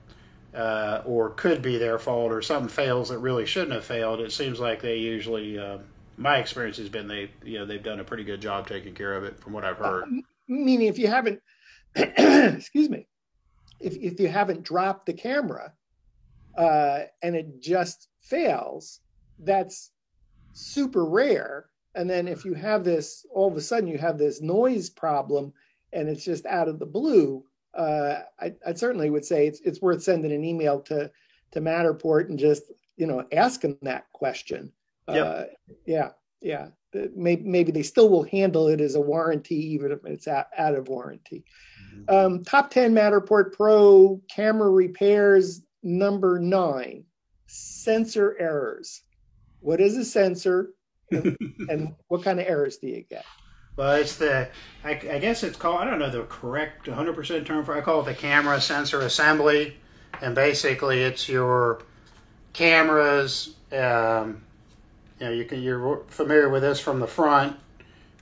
[0.54, 4.32] uh, or could be their fault, or something fails that really shouldn't have failed, it
[4.32, 5.58] seems like they usually.
[5.58, 5.78] Uh,
[6.16, 9.14] my experience has been they, you know, they've done a pretty good job taking care
[9.14, 10.04] of it, from what I've heard.
[10.04, 11.40] Uh, meaning, if you haven't,
[11.94, 13.06] excuse me,
[13.78, 15.72] if if you haven't dropped the camera,
[16.56, 19.00] uh, and it just fails,
[19.38, 19.92] that's
[20.52, 21.66] super rare.
[21.94, 25.52] And then if you have this, all of a sudden you have this noise problem,
[25.92, 27.44] and it's just out of the blue
[27.74, 31.10] uh, I, I, certainly would say it's, it's worth sending an email to
[31.52, 32.64] to Matterport and just
[32.96, 34.72] you know asking that question.
[35.08, 35.26] Yep.
[35.26, 35.44] Uh,
[35.86, 36.68] yeah, yeah.
[37.14, 40.74] Maybe, maybe they still will handle it as a warranty, even if it's out, out
[40.74, 41.44] of warranty.
[41.94, 42.14] Mm-hmm.
[42.14, 47.04] Um, top 10 Matterport Pro camera repairs number nine
[47.46, 49.02] sensor errors.
[49.60, 50.70] What is a sensor
[51.10, 51.36] and,
[51.68, 53.24] and what kind of errors do you get?
[53.76, 54.48] Well, it's the,
[54.84, 58.00] I, I, guess it's called, I don't know the correct 100% term for I call
[58.00, 59.76] it the camera sensor assembly.
[60.20, 61.82] And basically, it's your
[62.52, 63.54] cameras.
[63.70, 64.42] Um,
[65.20, 67.56] you know, you can, you're familiar with this from the front.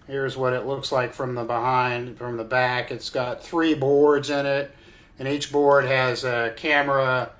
[0.07, 2.91] Here's what it looks like from the behind, from the back.
[2.91, 4.75] It's got three boards in it,
[5.19, 7.33] and each board has a camera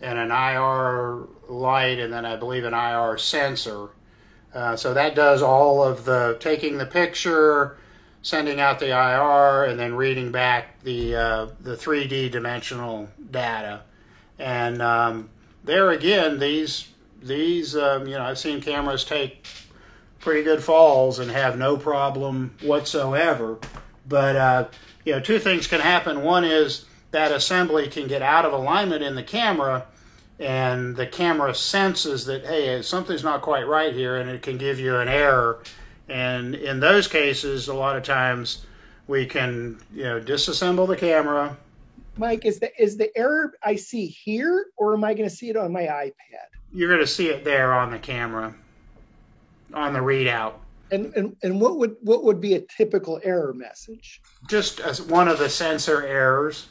[0.00, 3.88] and an IR light, and then I believe an IR sensor.
[4.54, 7.76] Uh, so that does all of the taking the picture,
[8.22, 13.82] sending out the IR, and then reading back the uh, the 3D dimensional data.
[14.38, 15.30] And um,
[15.64, 16.88] there again, these
[17.22, 19.46] these um, you know I've seen cameras take
[20.18, 23.58] pretty good falls and have no problem whatsoever.
[24.08, 24.68] But uh,
[25.04, 26.22] you know, two things can happen.
[26.22, 29.86] One is that assembly can get out of alignment in the camera
[30.40, 34.80] and the camera senses that hey something's not quite right here and it can give
[34.80, 35.62] you an error.
[36.08, 38.64] And in those cases a lot of times
[39.06, 41.56] we can you know disassemble the camera.
[42.16, 45.48] Mike is the is the error i see here or am i going to see
[45.50, 46.48] it on my ipad?
[46.72, 48.54] You're going to see it there on the camera
[49.72, 50.54] on the readout.
[50.90, 54.20] And, and and what would what would be a typical error message?
[54.48, 56.68] Just as one of the sensor errors.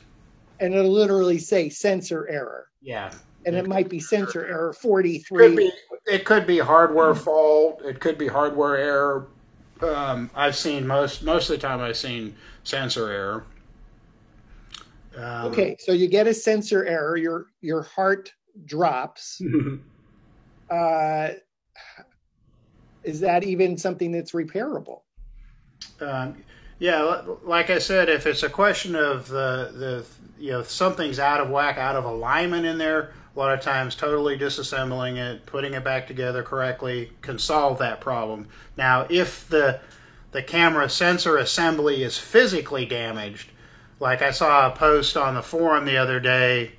[0.60, 2.68] And it'll literally say sensor error.
[2.82, 3.14] Yeah
[3.46, 5.72] and it might be sensor error 43 could be,
[6.06, 9.28] it could be hardware fault it could be hardware error
[9.82, 13.46] um, i've seen most most of the time i've seen sensor error
[15.18, 17.18] Um, okay, so you get a sensor error.
[17.18, 18.32] Your your heart
[18.66, 19.42] drops.
[20.70, 21.30] uh,
[23.04, 25.02] is that even something that's repairable?
[26.00, 26.38] Um,
[26.78, 30.06] yeah, like I said, if it's a question of the the
[30.42, 33.96] you know something's out of whack, out of alignment in there, a lot of times
[33.96, 38.48] totally disassembling it, putting it back together correctly can solve that problem.
[38.78, 39.80] Now, if the
[40.32, 43.50] the camera sensor assembly is physically damaged,
[44.00, 46.74] like I saw a post on the forum the other day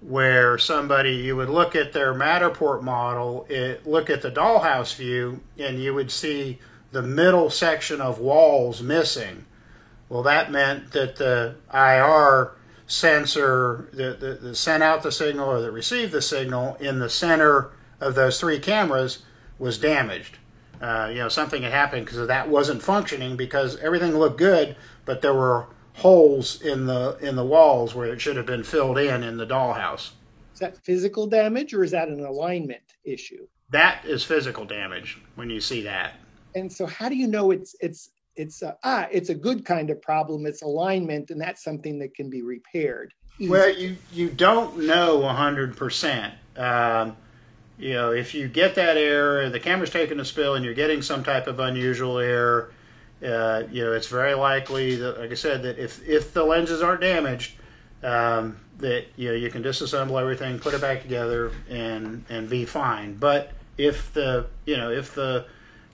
[0.00, 5.40] where somebody you would look at their Matterport model, it, look at the dollhouse view,
[5.58, 6.58] and you would see
[6.90, 9.46] the middle section of walls missing.
[10.08, 12.52] Well, that meant that the IR
[12.92, 17.08] sensor that, that, that sent out the signal or that received the signal in the
[17.08, 17.70] center
[18.00, 19.22] of those three cameras
[19.58, 20.36] was damaged.
[20.78, 24.76] Uh, you know, something had happened because that wasn't functioning because everything looked good,
[25.06, 28.98] but there were holes in the in the walls where it should have been filled
[28.98, 30.10] in in the dollhouse.
[30.52, 33.46] Is that physical damage or is that an alignment issue?
[33.70, 36.14] That is physical damage when you see that.
[36.54, 39.90] And so, how do you know it's it's it's a, ah it's a good kind
[39.90, 40.46] of problem?
[40.46, 43.14] It's alignment, and that's something that can be repaired.
[43.40, 46.34] Well, you you don't know hundred um, percent.
[47.78, 51.02] You know, if you get that error, the camera's taking a spill, and you're getting
[51.02, 52.70] some type of unusual error
[53.24, 56.82] uh, you know, it's very likely that, like I said, that if if the lenses
[56.82, 57.54] aren't damaged,
[58.02, 62.64] um, that you know you can disassemble everything, put it back together, and and be
[62.64, 63.14] fine.
[63.14, 65.46] But if the you know if the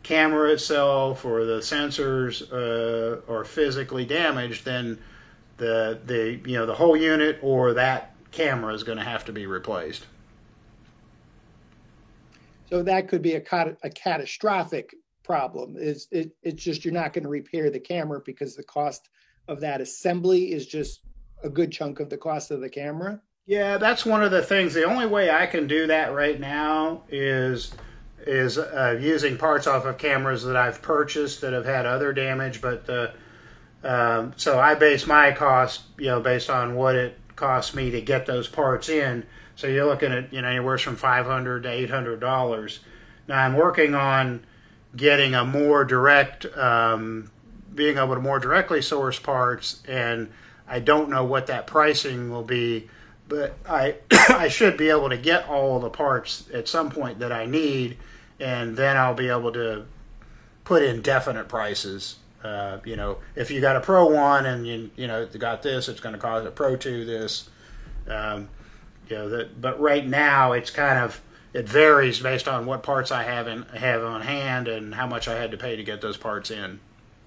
[0.03, 4.99] camera itself or the sensors uh, are physically damaged, then
[5.57, 9.33] the the you know the whole unit or that camera is going to have to
[9.33, 10.07] be replaced.
[12.71, 13.43] So that could be a,
[13.83, 14.95] a catastrophic
[15.25, 15.77] problem.
[15.79, 19.09] Is it, it's just you're not going to repair the camera because the cost
[19.49, 21.01] of that assembly is just
[21.43, 23.21] a good chunk of the cost of the camera.
[23.47, 24.75] Yeah, that's one of the things.
[24.75, 27.73] The only way I can do that right now is
[28.27, 32.61] is uh, using parts off of cameras that I've purchased that have had other damage.
[32.61, 33.11] But uh,
[33.85, 38.01] um, so I base my cost, you know, based on what it costs me to
[38.01, 39.25] get those parts in.
[39.57, 42.81] So you're looking at you know anywhere from five hundred to eight hundred dollars.
[43.27, 44.45] Now I'm working on
[44.97, 47.31] getting a more direct, um,
[47.75, 50.31] being able to more directly source parts, and
[50.67, 52.89] I don't know what that pricing will be,
[53.29, 53.97] but I
[54.29, 57.97] I should be able to get all the parts at some point that I need,
[58.41, 59.87] and then I'll be able to
[60.65, 62.17] put in definite prices.
[62.43, 65.89] Uh, you know, if you got a Pro One and you you know got this,
[65.89, 67.51] it's going to cost a Pro Two this.
[68.09, 68.49] Um,
[69.09, 71.21] you know that, but right now it's kind of
[71.53, 75.29] it varies based on what parts I have in, have on hand and how much
[75.29, 76.79] I had to pay to get those parts in.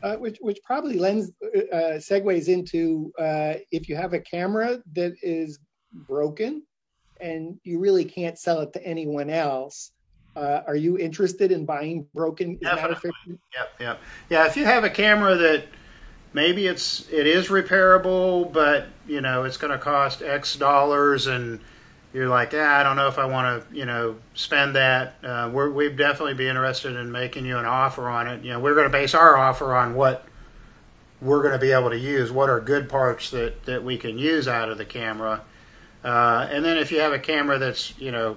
[0.04, 1.32] Uh, which which probably lends
[1.72, 5.60] uh, segues into uh, if you have a camera that is
[5.94, 6.64] broken
[7.20, 9.92] and you really can't sell it to anyone else.
[10.36, 12.56] Uh, are you interested in buying broken?
[12.56, 13.12] Definitely.
[13.28, 14.48] Yep, yep, yeah.
[14.48, 15.66] If you have a camera that
[16.34, 21.60] maybe it's it is repairable, but you know it's going to cost X dollars and
[22.14, 25.16] you're like, yeah, I don't know if I want to, you know, spend that.
[25.24, 28.44] Uh, we would definitely be interested in making you an offer on it.
[28.44, 30.26] You know, we're going to base our offer on what
[31.22, 32.30] we're going to be able to use.
[32.32, 35.42] What are good parts that that we can use out of the camera?
[36.04, 38.36] Uh, and then if you have a camera that's, you know,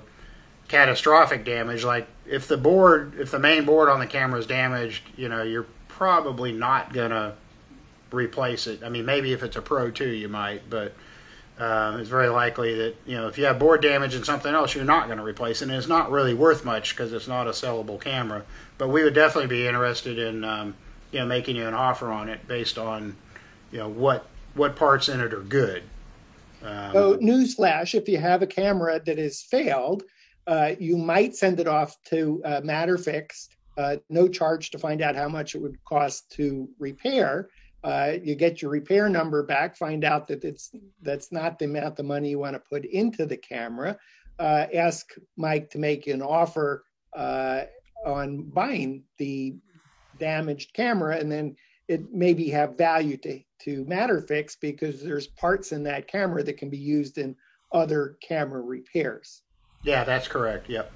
[0.68, 5.02] catastrophic damage, like if the board, if the main board on the camera is damaged,
[5.16, 7.34] you know, you're probably not to
[8.12, 8.82] replace it.
[8.82, 10.94] I mean, maybe if it's a Pro 2, you might, but
[11.58, 14.74] uh, it's very likely that you know if you have board damage and something else,
[14.74, 15.68] you're not going to replace it.
[15.68, 18.44] And it's not really worth much because it's not a sellable camera.
[18.76, 20.74] But we would definitely be interested in um,
[21.12, 23.16] you know making you an offer on it based on
[23.70, 25.84] you know what what parts in it are good.
[26.64, 30.02] Um, so newsflash: if you have a camera that has failed,
[30.46, 35.16] uh, you might send it off to uh, Matterfix, uh, no charge to find out
[35.16, 37.48] how much it would cost to repair
[37.84, 40.72] uh, you get your repair number back, find out that it's
[41.02, 43.96] that's not the amount of money you want to put into the camera.
[44.38, 46.84] Uh, ask Mike to make an offer
[48.06, 49.54] on buying the
[50.18, 51.54] damaged camera, and then
[51.86, 56.70] it maybe have value to to Matterfix because there's parts in that camera that can
[56.70, 57.36] be used in
[57.72, 59.42] other camera repairs.
[59.84, 60.68] Yeah, that's correct.
[60.68, 60.90] Yep.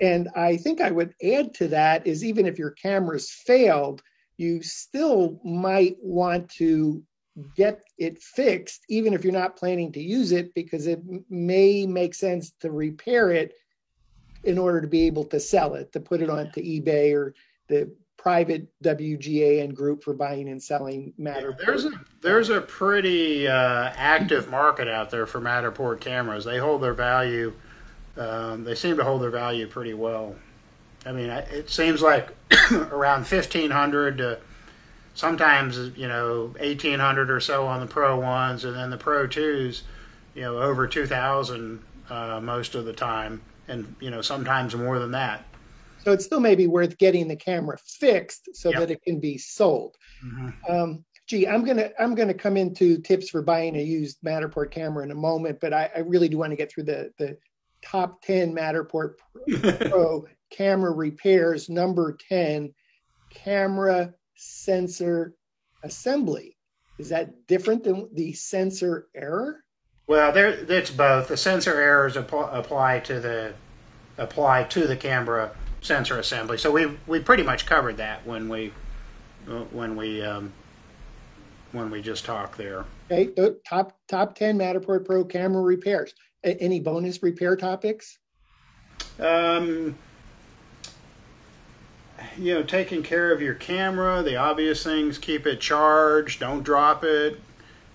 [0.00, 4.02] And I think I would add to that is even if your camera's failed,
[4.38, 7.02] you still might want to
[7.56, 12.14] get it fixed, even if you're not planning to use it, because it may make
[12.14, 13.54] sense to repair it
[14.44, 17.34] in order to be able to sell it, to put it onto eBay or
[17.68, 21.58] the private WGAN group for buying and selling Matterport.
[21.58, 21.90] Yeah, there's a
[22.22, 26.44] there's a pretty uh, active market out there for Matterport cameras.
[26.44, 27.52] They hold their value.
[28.16, 30.34] Um, they seem to hold their value pretty well.
[31.06, 32.28] I mean, it seems like
[32.72, 34.38] around fifteen hundred to
[35.14, 39.26] sometimes you know eighteen hundred or so on the Pro ones, and then the Pro
[39.26, 39.84] twos,
[40.34, 44.98] you know, over two thousand uh, most of the time, and you know sometimes more
[44.98, 45.44] than that.
[46.04, 48.80] So it still may be worth getting the camera fixed so yep.
[48.80, 49.96] that it can be sold.
[50.24, 50.72] Mm-hmm.
[50.72, 55.04] Um, gee, I'm gonna I'm gonna come into tips for buying a used Matterport camera
[55.04, 57.38] in a moment, but I, I really do want to get through the the
[57.82, 59.14] top ten Matterport
[59.90, 61.68] Pro camera repairs.
[61.68, 62.72] Number ten,
[63.30, 65.34] camera sensor
[65.82, 66.56] assembly.
[66.98, 69.64] Is that different than the sensor error?
[70.06, 71.28] Well, there it's both.
[71.28, 73.54] The sensor errors apply, apply to the
[74.18, 76.58] apply to the camera sensor assembly.
[76.58, 78.72] So we we pretty much covered that when we
[79.72, 80.52] when we um,
[81.72, 82.84] when we just talked there.
[83.10, 83.30] Okay,
[83.68, 86.14] top top ten Matterport Pro camera repairs.
[86.42, 88.18] Any bonus repair topics?
[89.18, 89.96] Um,
[92.38, 97.04] you know, taking care of your camera, the obvious things: keep it charged, don't drop
[97.04, 97.38] it.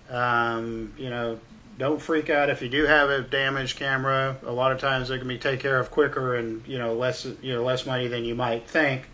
[0.08, 1.40] Um, you know,
[1.78, 4.36] don't freak out if you do have a damaged camera.
[4.44, 7.26] A lot of times they can be taken care of quicker and you know less
[7.42, 9.08] you know less money than you might think.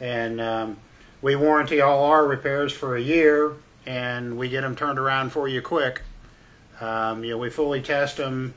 [0.00, 0.78] And um,
[1.22, 3.52] we warranty all our repairs for a year,
[3.86, 6.02] and we get them turned around for you quick.
[6.80, 8.52] Um, you know we fully test them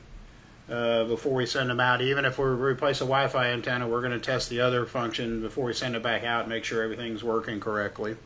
[0.70, 2.00] uh, before we send them out.
[2.00, 5.64] Even if we replace a Wi-Fi antenna, we're going to test the other function before
[5.64, 8.16] we send it back out and make sure everything's working correctly.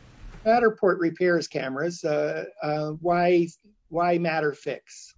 [0.45, 2.03] Matterport repairs cameras.
[2.03, 3.47] Uh, uh, why
[3.89, 5.13] why Matterfix?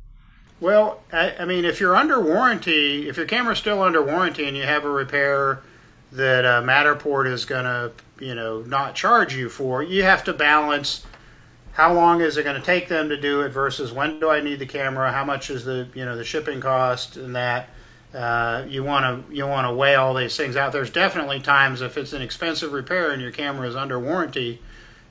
[0.59, 4.55] Well, I, I, mean, if you're under warranty, if your camera's still under warranty and
[4.55, 5.61] you have a repair
[6.11, 10.33] that uh, Matterport is going to, you know, not charge you for, you have to
[10.33, 11.05] balance
[11.75, 14.39] how long is it going to take them to do it versus when do I
[14.39, 17.69] need the camera, how much is the, you know, the shipping cost and that.
[18.13, 20.71] Uh, you want to you want to weigh all these things out.
[20.71, 24.61] There's definitely times if it's an expensive repair and your camera is under warranty,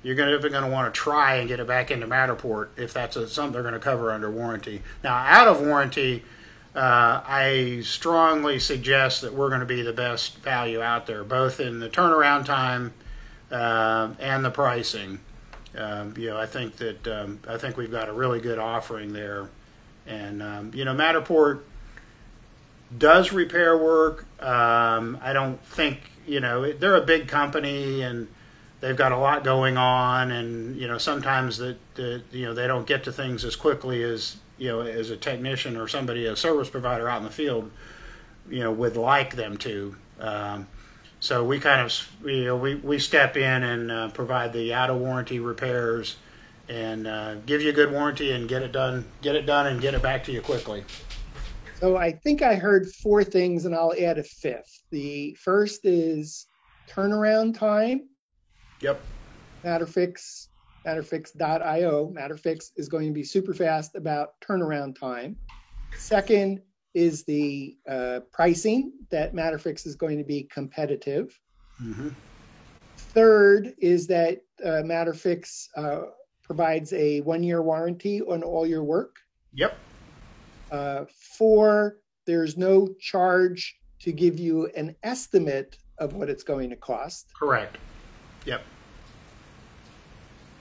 [0.03, 2.95] you're going to going to want to try and get it back into Matterport if
[2.95, 4.81] that's a, something they're going to cover under warranty.
[5.03, 6.23] Now, out of warranty,
[6.75, 11.61] uh, I strongly suggest that we're going to be the best value out there, both
[11.61, 12.95] in the turnaround time
[13.51, 15.21] uh, and the pricing.
[15.77, 19.12] Um, you know, I think that um, I think we've got a really good offering
[19.12, 19.49] there,
[20.07, 21.61] and um, you know, Matterport
[22.97, 24.27] does repair work.
[24.41, 28.29] Um, I don't think you know they're a big company and
[28.81, 31.77] they've got a lot going on, and you know sometimes that
[32.31, 35.77] you know they don't get to things as quickly as you know as a technician
[35.77, 37.70] or somebody a service provider out in the field
[38.49, 39.97] you know would like them to.
[40.20, 40.68] Um,
[41.25, 44.91] so we kind of you know we, we step in and uh, provide the out
[44.91, 46.16] of warranty repairs
[46.68, 49.81] and uh, give you a good warranty and get it done get it done and
[49.81, 50.85] get it back to you quickly.
[51.81, 54.83] So I think I heard four things and I'll add a fifth.
[54.91, 56.47] The first is
[56.91, 58.07] turnaround time.
[58.83, 59.01] Yep.
[59.64, 60.49] Matterfix,
[60.87, 62.12] Matterfix.io.
[62.14, 65.39] Matterfix is going to be super fast about turnaround time.
[65.97, 66.61] Second
[66.95, 71.38] is the uh, pricing that Matterfix is going to be competitive.
[71.82, 72.11] Mm-hmm.
[72.97, 76.03] Third is that uh, Matterfix uh,
[76.42, 79.16] provides a one year warranty on all your work.
[79.55, 79.76] Yep.
[80.70, 81.05] Uh,
[81.36, 87.32] four, there's no charge to give you an estimate of what it's going to cost.
[87.38, 87.78] Correct.
[88.45, 88.62] Yep.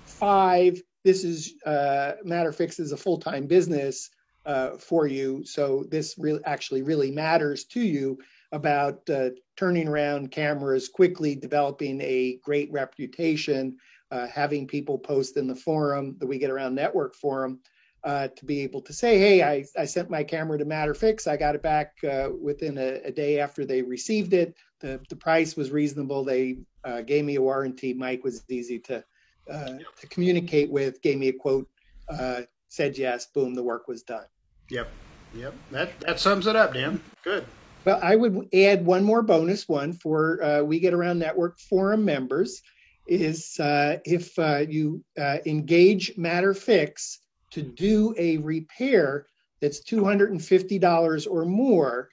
[0.05, 4.09] Five, this is uh, Matterfix is a full time business
[4.45, 8.17] uh, for you, so this really actually really matters to you
[8.51, 13.75] about uh, turning around cameras quickly, developing a great reputation,
[14.11, 17.59] uh, having people post in the forum, the We Get Around Network forum,
[18.03, 21.25] uh, to be able to say, hey, I, I sent my camera to Matterfix.
[21.27, 24.55] I got it back uh, within a, a, day after they received it.
[24.81, 26.23] The, the price was reasonable.
[26.23, 27.93] They uh, gave me a warranty.
[27.93, 29.03] Mike was easy to
[29.51, 31.67] uh, to communicate with, gave me a quote,
[32.09, 32.41] uh,
[32.73, 34.25] said yes, boom, the work was done.
[34.71, 34.89] Yep,
[35.35, 35.53] yep.
[35.69, 36.99] That that sums it up, Dan.
[37.23, 37.45] Good.
[37.85, 42.03] Well, I would add one more bonus one for uh, We Get Around Network forum
[42.03, 42.63] members
[43.05, 47.19] is uh, if uh, you uh, engage Matterfix
[47.51, 49.27] to do a repair
[49.61, 52.09] that's $250 or more,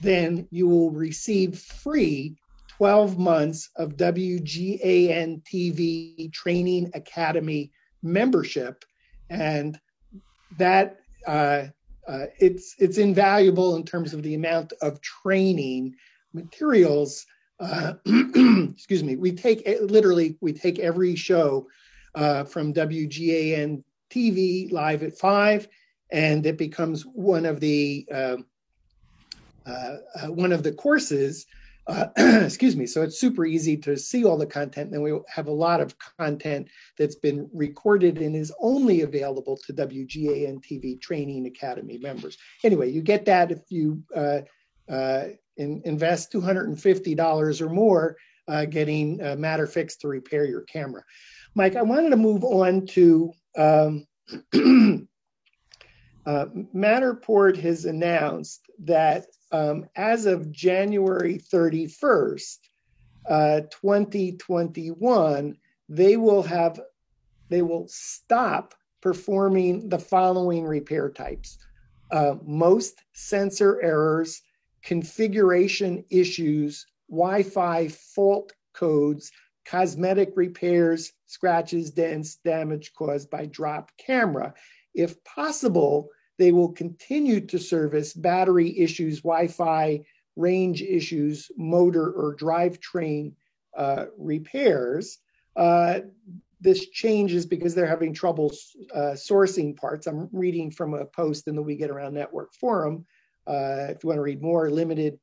[0.00, 2.36] then you will receive free
[2.68, 8.84] 12 months of WGAN TV Training Academy membership.
[9.30, 9.80] And
[10.58, 11.64] that uh,
[12.06, 15.94] uh, it's it's invaluable in terms of the amount of training
[16.32, 17.26] materials
[17.60, 17.94] uh,
[18.72, 21.66] excuse me, we take literally we take every show
[22.14, 25.68] uh, from WGAN TV live at five,
[26.10, 28.46] and it becomes one of the um,
[29.66, 31.46] uh, uh, one of the courses.
[31.86, 32.86] Uh, excuse me.
[32.86, 34.92] So it's super easy to see all the content.
[34.92, 36.68] And we have a lot of content
[36.98, 42.38] that's been recorded and is only available to WGAN TV Training Academy members.
[42.62, 44.40] Anyway, you get that if you uh,
[44.88, 45.24] uh,
[45.56, 48.16] in, invest $250 or more
[48.48, 51.02] uh, getting uh, Matterfix to repair your camera.
[51.54, 54.06] Mike, I wanted to move on to um,
[56.26, 62.58] uh, Matterport has announced that um, as of January 31st,
[63.30, 65.56] uh, 2021,
[65.88, 66.80] they will have
[67.50, 71.58] they will stop performing the following repair types:
[72.10, 74.42] uh, most sensor errors,
[74.82, 79.30] configuration issues, Wi-Fi fault codes,
[79.64, 84.52] cosmetic repairs, scratches, dents, damage caused by drop camera.
[84.94, 90.00] If possible, they will continue to service battery issues, Wi Fi
[90.36, 93.32] range issues, motor or drivetrain
[93.76, 95.18] uh, repairs.
[95.56, 96.00] Uh,
[96.60, 98.52] this changes because they're having trouble
[98.94, 100.06] uh, sourcing parts.
[100.06, 103.04] I'm reading from a post in the We Get Around Network forum.
[103.46, 105.18] Uh, if you want to read more, limited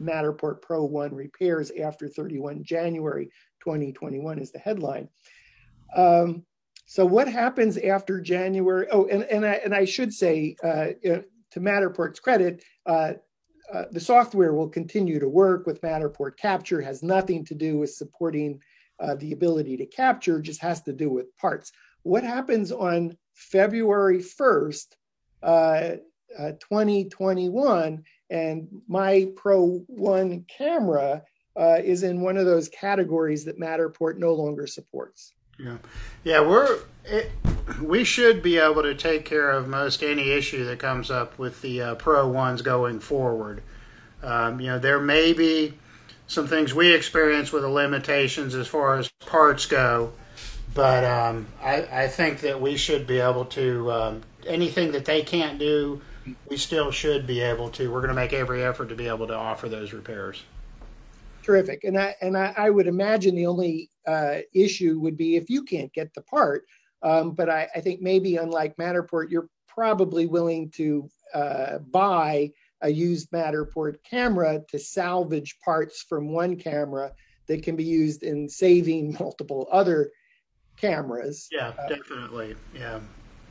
[0.00, 3.26] Matterport Pro 1 repairs after 31 January
[3.64, 5.08] 2021 is the headline.
[5.96, 6.44] Um,
[6.86, 8.86] so what happens after January?
[8.92, 13.14] Oh, and, and I and I should say uh, to Matterport's credit, uh,
[13.72, 16.80] uh, the software will continue to work with Matterport Capture.
[16.80, 18.60] Has nothing to do with supporting
[19.00, 20.40] uh, the ability to capture.
[20.40, 21.72] Just has to do with parts.
[22.04, 24.96] What happens on February first,
[25.42, 25.96] uh,
[26.38, 31.24] uh, 2021, and my Pro One camera
[31.58, 35.32] is in one of those categories that Matterport no longer supports.
[35.58, 35.76] Yeah,
[36.22, 37.30] yeah, we're it,
[37.80, 41.62] we should be able to take care of most any issue that comes up with
[41.62, 43.62] the uh, Pro ones going forward.
[44.22, 45.74] Um, you know, there may be
[46.26, 50.12] some things we experience with the limitations as far as parts go,
[50.74, 55.22] but um, I, I, think that we should be able to um, anything that they
[55.22, 56.02] can't do,
[56.48, 57.90] we still should be able to.
[57.90, 60.42] We're going to make every effort to be able to offer those repairs
[61.46, 61.84] terrific.
[61.84, 65.62] And I and I, I would imagine the only uh, issue would be if you
[65.62, 66.64] can't get the part.
[67.02, 72.88] Um, but I, I, think maybe unlike Matterport, you're probably willing to uh, buy a
[72.88, 77.12] used Matterport camera to salvage parts from one camera
[77.46, 80.10] that can be used in saving multiple other
[80.78, 81.48] cameras.
[81.52, 82.56] Yeah, uh, definitely.
[82.74, 83.00] Yeah.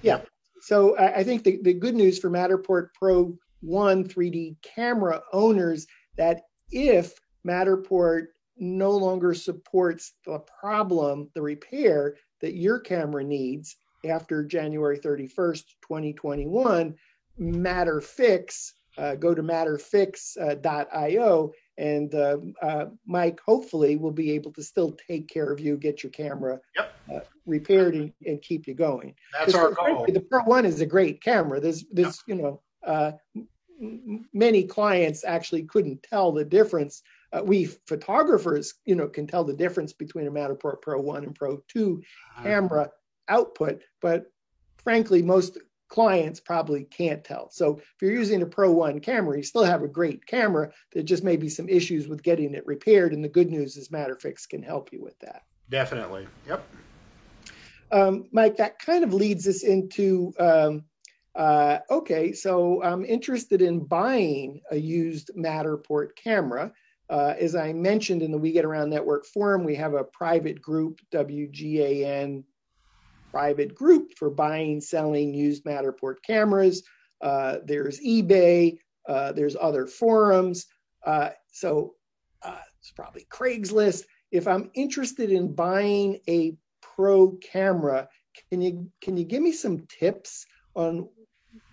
[0.01, 0.21] Yeah.
[0.61, 5.85] So I, I think the, the good news for Matterport Pro 1 3D camera owners
[6.17, 6.41] that
[6.71, 7.13] if
[7.45, 8.27] Matterport
[8.57, 16.95] no longer supports the problem, the repair that your camera needs after January 31st, 2021.
[17.39, 24.95] Matterfix, uh, go to matterfix.io, and uh, uh, Mike hopefully will be able to still
[25.07, 26.93] take care of you, get your camera yep.
[27.13, 29.13] Uh, repaired, and, and, keep you going.
[29.37, 30.05] That's our goal.
[30.07, 31.59] The Pro One is a great camera.
[31.59, 32.37] There's, there's yep.
[32.37, 33.11] you know, uh,
[34.33, 37.01] many clients actually couldn't tell the difference
[37.35, 41.35] uh, we photographers, you know, can tell the difference between a Matterport Pro 1 and
[41.35, 42.43] Pro 2 uh-huh.
[42.43, 42.89] camera
[43.27, 44.25] output, but
[44.77, 45.57] frankly, most
[45.89, 47.49] clients probably can't tell.
[47.51, 50.71] So if you're using a Pro 1 camera, you still have a great camera.
[50.93, 53.89] There just may be some issues with getting it repaired, and the good news is
[53.89, 55.43] Matterfix can help you with that.
[55.69, 56.27] Definitely.
[56.47, 56.67] Yep.
[57.91, 60.85] Um, Mike, that kind of leads us into um,
[61.35, 66.71] uh, okay, so I'm interested in buying a used Matterport camera.
[67.09, 70.61] Uh, as I mentioned in the We Get Around Network forum, we have a private
[70.61, 72.43] group, WGAN
[73.35, 76.83] private group for buying, selling used Matterport cameras.
[77.21, 78.77] Uh, there's eBay,
[79.09, 80.67] uh, there's other forums.
[81.05, 81.95] Uh, so
[82.43, 84.03] uh, it's probably Craigslist.
[84.31, 88.07] If I'm interested in buying a pro camera,
[88.49, 91.09] can you can you give me some tips on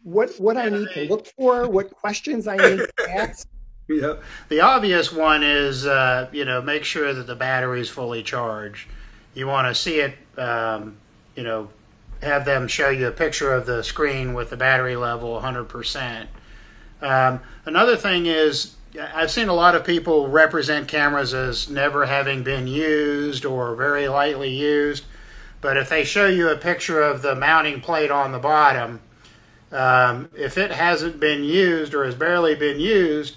[0.03, 3.47] what what I need to look for, what questions I need to ask?
[4.03, 4.15] Yeah.
[4.49, 8.89] The obvious one is, uh, you know, make sure that the battery is fully charged.
[9.35, 10.97] You want to see it, um,
[11.37, 11.69] you know,
[12.23, 16.27] have them show you a picture of the screen with the battery level 100%.
[17.01, 18.77] Um, another thing is,
[19.15, 24.09] I've seen a lot of people represent cameras as never having been used or very
[24.09, 25.05] lightly used.
[25.61, 29.01] But if they show you a picture of the mounting plate on the bottom,
[29.71, 33.37] um, if it hasn't been used or has barely been used,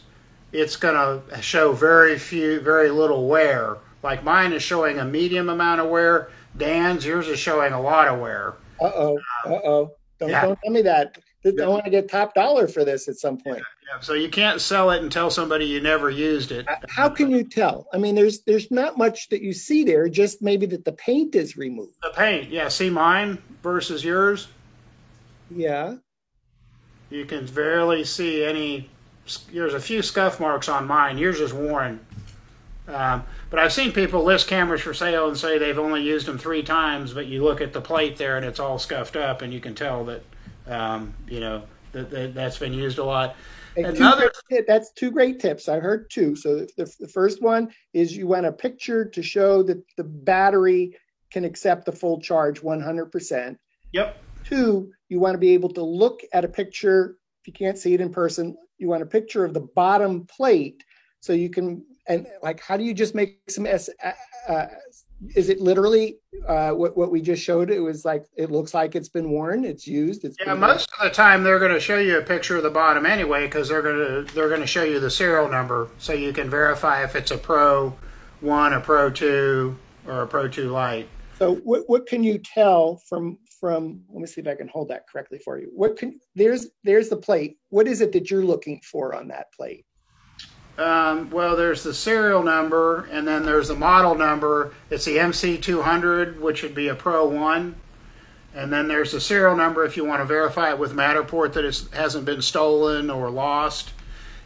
[0.52, 3.78] it's going to show very few, very little wear.
[4.04, 6.30] Like mine is showing a medium amount of wear.
[6.58, 8.56] Dan's, yours is showing a lot of wear.
[8.80, 9.20] Uh oh.
[9.46, 9.92] Uh oh.
[10.20, 10.42] Don't, yeah.
[10.46, 11.18] don't tell me that.
[11.46, 13.60] I want to get top dollar for this at some point.
[13.60, 14.00] Yeah, yeah.
[14.00, 16.66] So you can't sell it and tell somebody you never used it.
[16.90, 17.88] How can you tell?
[17.94, 20.10] I mean, there's there's not much that you see there.
[20.10, 21.94] Just maybe that the paint is removed.
[22.02, 22.68] The paint, yeah.
[22.70, 24.48] See mine versus yours.
[25.52, 25.98] Yeah.
[27.12, 28.90] You can barely see any.
[29.52, 31.18] There's a few scuff marks on mine.
[31.18, 32.00] Yours is worn.
[32.88, 36.38] Um, but I've seen people list cameras for sale and say they've only used them
[36.38, 39.52] three times, but you look at the plate there and it's all scuffed up, and
[39.52, 40.24] you can tell that
[40.68, 43.36] um, you know that, that has been used a lot.
[43.78, 44.32] Another
[44.68, 45.68] that's two great tips.
[45.68, 46.36] I heard two.
[46.36, 50.96] So the, the first one is you want a picture to show that the battery
[51.32, 53.58] can accept the full charge 100%.
[53.92, 54.18] Yep.
[54.46, 57.18] Two, you want to be able to look at a picture.
[57.46, 60.84] If you can't see it in person, you want a picture of the bottom plate
[61.20, 64.12] so you can and like how do you just make some s uh,
[64.52, 64.66] uh,
[65.36, 66.18] is it literally
[66.48, 67.70] uh, what what we just showed?
[67.70, 70.26] It was like it looks like it's been worn, it's used.
[70.26, 70.56] It's yeah.
[70.56, 73.46] Most of the time, they're going to show you a picture of the bottom anyway,
[73.46, 76.50] because they're going to they're going to show you the serial number, so you can
[76.50, 77.96] verify if it's a Pro
[78.42, 79.78] One, a Pro Two,
[80.08, 81.08] or a Pro Two Lite.
[81.38, 84.04] So what what can you tell from from?
[84.12, 85.72] Let me see if I can hold that correctly for you.
[85.74, 87.58] What can there's there's the plate.
[87.70, 89.88] What is it that you're looking for on that plate?
[90.78, 94.76] Um, well, there's the serial number, and then there's the model number.
[94.92, 97.76] It's the MC200, which would be a Pro 1.
[98.54, 101.66] And then there's the serial number if you want to verify it with Matterport that
[101.66, 103.94] it hasn't been stolen or lost.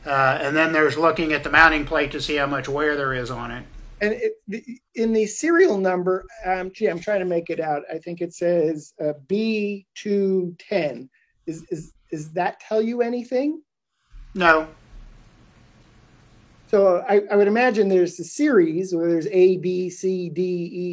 [0.05, 3.13] Uh, and then there's looking at the mounting plate to see how much wear there
[3.13, 3.65] is on it.
[4.01, 7.83] And it, in the serial number, um, gee, I'm trying to make it out.
[7.93, 11.09] I think it says uh, B210.
[11.45, 13.61] Is, is, does that tell you anything?
[14.33, 14.67] No.
[16.67, 20.41] So I, I, would imagine there's a series where there's A, B, C, D,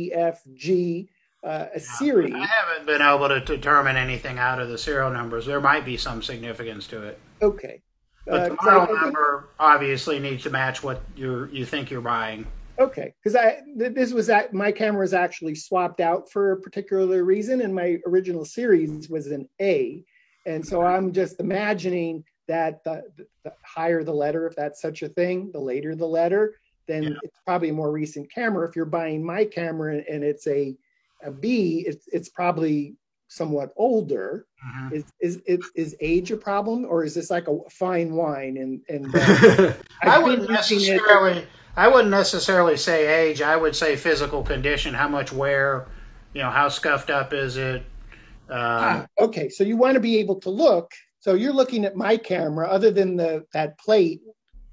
[0.09, 1.11] E, F, G,
[1.45, 2.35] uh, a yeah, series.
[2.35, 5.45] I haven't been able to determine anything out of the serial numbers.
[5.45, 7.21] There might be some significance to it.
[7.43, 7.83] Okay.
[8.25, 12.47] But uh, the model number obviously needs to match what you you think you're buying.
[12.79, 17.24] Okay, because I this was that my camera was actually swapped out for a particular
[17.24, 20.05] reason, and my original series was an A,
[20.47, 23.03] and so I'm just imagining that the,
[23.45, 26.55] the, higher the letter, if that's such a thing, the later the letter,
[26.87, 27.11] then yeah.
[27.22, 28.68] it's probably a more recent camera.
[28.68, 30.77] If you're buying my camera and it's a,
[31.24, 32.97] a B, it's, it's probably
[33.29, 34.47] somewhat older.
[34.64, 34.95] Mm-hmm.
[34.95, 38.57] Is, is, is is age a problem, or is this like a fine wine?
[38.57, 39.72] And and uh,
[40.03, 41.39] I wouldn't necessarily.
[41.39, 43.43] It, I wouldn't necessarily say age.
[43.43, 44.95] I would say physical condition.
[44.95, 45.87] How much wear?
[46.33, 47.83] You know, how scuffed up is it?
[48.49, 50.93] Um, ah, okay, so you want to be able to look
[51.27, 52.68] so you're looking at my camera.
[52.68, 54.20] Other than the that plate,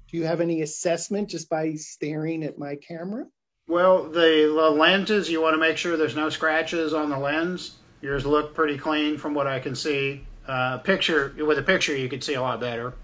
[0.08, 3.26] do you have any assessment just by staring at my camera?
[3.66, 7.78] Well, the, the lenses, you want to make sure there's no scratches on the lens.
[8.02, 10.24] Yours look pretty clean from what I can see.
[10.46, 12.94] Uh, picture with a picture, you can see a lot better.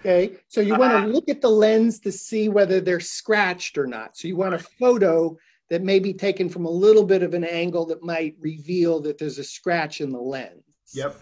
[0.00, 3.76] Okay, so you want to uh, look at the lens to see whether they're scratched
[3.76, 4.16] or not.
[4.16, 5.36] So you want a photo
[5.68, 9.18] that may be taken from a little bit of an angle that might reveal that
[9.18, 10.62] there's a scratch in the lens.
[10.92, 11.16] Yep.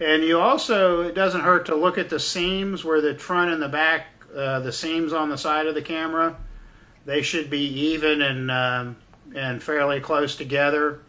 [0.00, 3.62] And you also, it doesn't hurt to look at the seams where the front and
[3.62, 6.36] the back, uh, the seams on the side of the camera,
[7.06, 8.96] they should be even and um,
[9.34, 11.00] and fairly close together.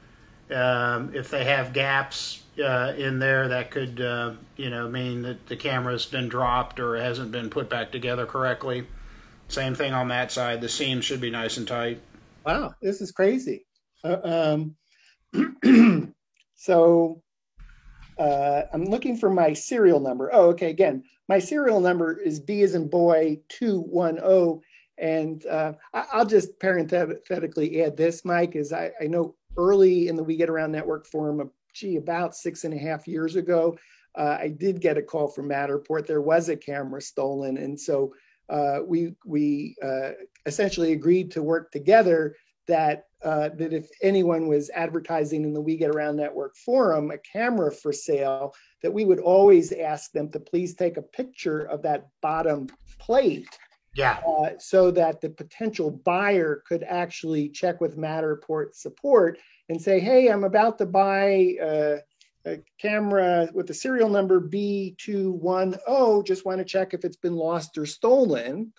[0.50, 5.48] Um, if they have gaps uh, in there, that could uh, you know mean that
[5.48, 8.86] the camera's been dropped or hasn't been put back together correctly.
[9.48, 10.62] Same thing on that side.
[10.62, 12.02] The seams should be nice and tight.
[12.46, 13.66] Wow, this is crazy.
[14.04, 14.68] Uh,
[15.34, 16.14] um,
[16.56, 17.22] so
[18.18, 20.30] uh, I'm looking for my serial number.
[20.34, 20.70] Oh, okay.
[20.70, 24.62] Again, my serial number is B as in boy 210.
[25.00, 30.24] And uh, I'll just parenthetically add this, Mike, is I, I, know early in the
[30.24, 33.78] We Get Around Network forum, gee, about six and a half years ago,
[34.16, 36.08] uh, I did get a call from Matterport.
[36.08, 37.58] There was a camera stolen.
[37.58, 38.14] And so
[38.50, 40.12] uh, we, we uh,
[40.46, 42.36] essentially agreed to work together
[42.68, 47.18] that uh, that if anyone was advertising in the We Get Around Network forum a
[47.18, 51.82] camera for sale, that we would always ask them to please take a picture of
[51.82, 52.68] that bottom
[53.00, 53.48] plate.
[53.96, 54.20] Yeah.
[54.28, 60.30] Uh, so that the potential buyer could actually check with Matterport support and say, hey,
[60.30, 61.98] I'm about to buy uh,
[62.46, 66.26] a camera with the serial number B210.
[66.26, 68.74] Just want to check if it's been lost or stolen.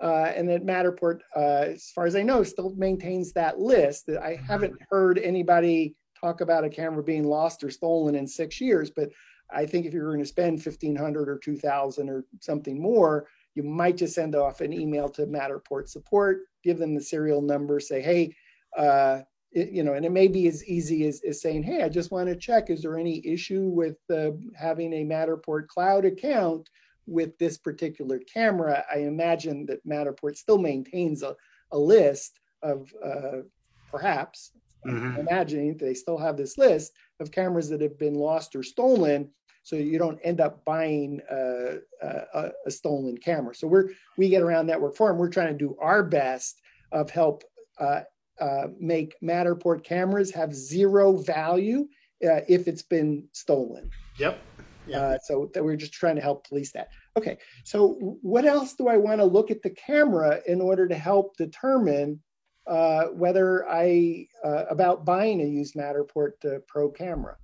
[0.00, 4.08] Uh, and that Matterport, uh, as far as I know, still maintains that list.
[4.08, 4.44] I mm-hmm.
[4.44, 9.10] haven't heard anybody talk about a camera being lost or stolen in six years, but
[9.50, 13.28] I think if you're going to spend fifteen hundred or two thousand or something more,
[13.54, 17.78] you might just send off an email to Matterport support, give them the serial number,
[17.78, 18.34] say, hey,
[18.76, 19.20] uh,
[19.54, 22.10] it, you know, and it may be as easy as, as saying, hey, I just
[22.10, 26.68] want to check, is there any issue with uh, having a Matterport cloud account
[27.06, 28.84] with this particular camera?
[28.92, 31.36] I imagine that Matterport still maintains a,
[31.72, 33.42] a list of uh,
[33.90, 34.52] perhaps,
[34.84, 35.20] mm-hmm.
[35.20, 39.30] imagining they still have this list of cameras that have been lost or stolen
[39.62, 43.54] so you don't end up buying a, a, a, stolen camera.
[43.54, 45.16] So we're we get around network forum.
[45.16, 46.60] We're trying to do our best
[46.92, 47.44] of help
[47.80, 48.02] uh,
[48.40, 51.88] uh, make Matterport cameras have zero value
[52.24, 53.90] uh, if it's been stolen.
[54.18, 54.38] Yep.
[54.86, 55.00] yep.
[55.00, 56.88] Uh, so that we're just trying to help police that.
[57.16, 57.38] Okay.
[57.64, 61.36] So what else do I want to look at the camera in order to help
[61.36, 62.20] determine
[62.66, 66.32] uh, whether I uh, about buying a used Matterport
[66.66, 67.36] Pro camera?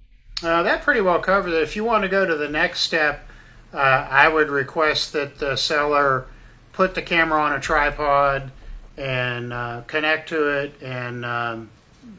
[0.43, 1.63] Uh, that pretty well covers it.
[1.63, 3.29] If you want to go to the next step,
[3.73, 6.27] uh, I would request that the seller
[6.73, 8.51] put the camera on a tripod
[9.01, 11.71] and uh, connect to it and um,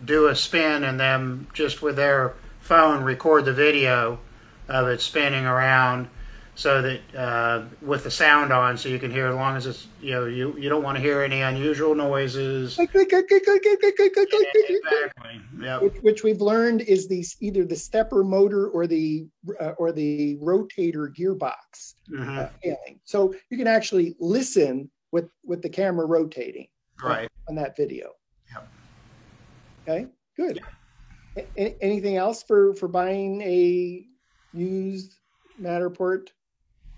[0.03, 4.19] do a spin, and then just with their phone record the video
[4.67, 6.07] of it spinning around
[6.55, 9.87] so that uh, with the sound on, so you can hear as long as it's
[10.01, 12.77] you know you you don't want to hear any unusual noises.
[14.69, 15.41] exactly.
[15.59, 15.81] Yep.
[15.81, 19.27] Which, which, we've learned is these either the stepper motor or the
[19.59, 22.39] uh, or the rotator gearbox mm-hmm.
[22.39, 22.99] uh, failing.
[23.05, 26.67] So you can actually listen with with the camera rotating
[27.03, 28.11] uh, right on, that video.
[28.53, 28.67] Yep.
[29.87, 30.07] Okay.
[30.35, 30.61] Good.
[31.37, 34.05] A- anything else for for buying a
[34.53, 35.19] used
[35.61, 36.29] Matterport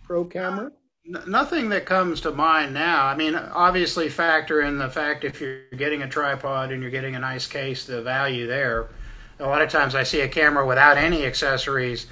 [0.04, 0.72] Pro camera?
[1.06, 3.06] Nothing that comes to mind now.
[3.06, 7.18] I mean, obviously, factor in the fact if you're getting a tripod and you're getting
[7.18, 8.88] a nice case, the value there.
[9.40, 12.08] A lot of times, I see a camera without any accessories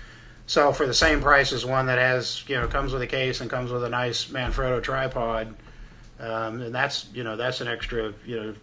[0.45, 3.39] sell for the same price as one that has, you know, comes with a case
[3.39, 5.55] and comes with a nice Manfrotto tripod,
[6.21, 8.55] um, and that's, you know, that's an extra, you know,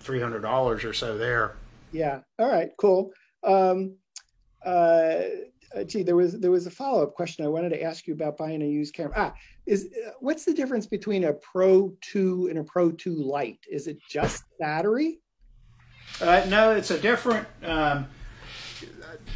[0.00, 1.56] three hundred dollars or so there.
[1.92, 2.20] Yeah.
[2.38, 2.70] All right.
[2.78, 3.10] Cool.
[3.42, 3.96] Um,
[4.64, 5.22] uh,
[5.86, 8.36] gee, there was there was a follow up question I wanted to ask you about
[8.36, 9.14] buying a used camera.
[9.16, 9.34] Ah,
[9.66, 9.88] is
[10.20, 13.64] what's the difference between a Pro Two and a Pro Two Lite?
[13.70, 15.20] Is it just battery?
[16.20, 17.46] Uh, no, it's a different.
[17.64, 18.06] Um,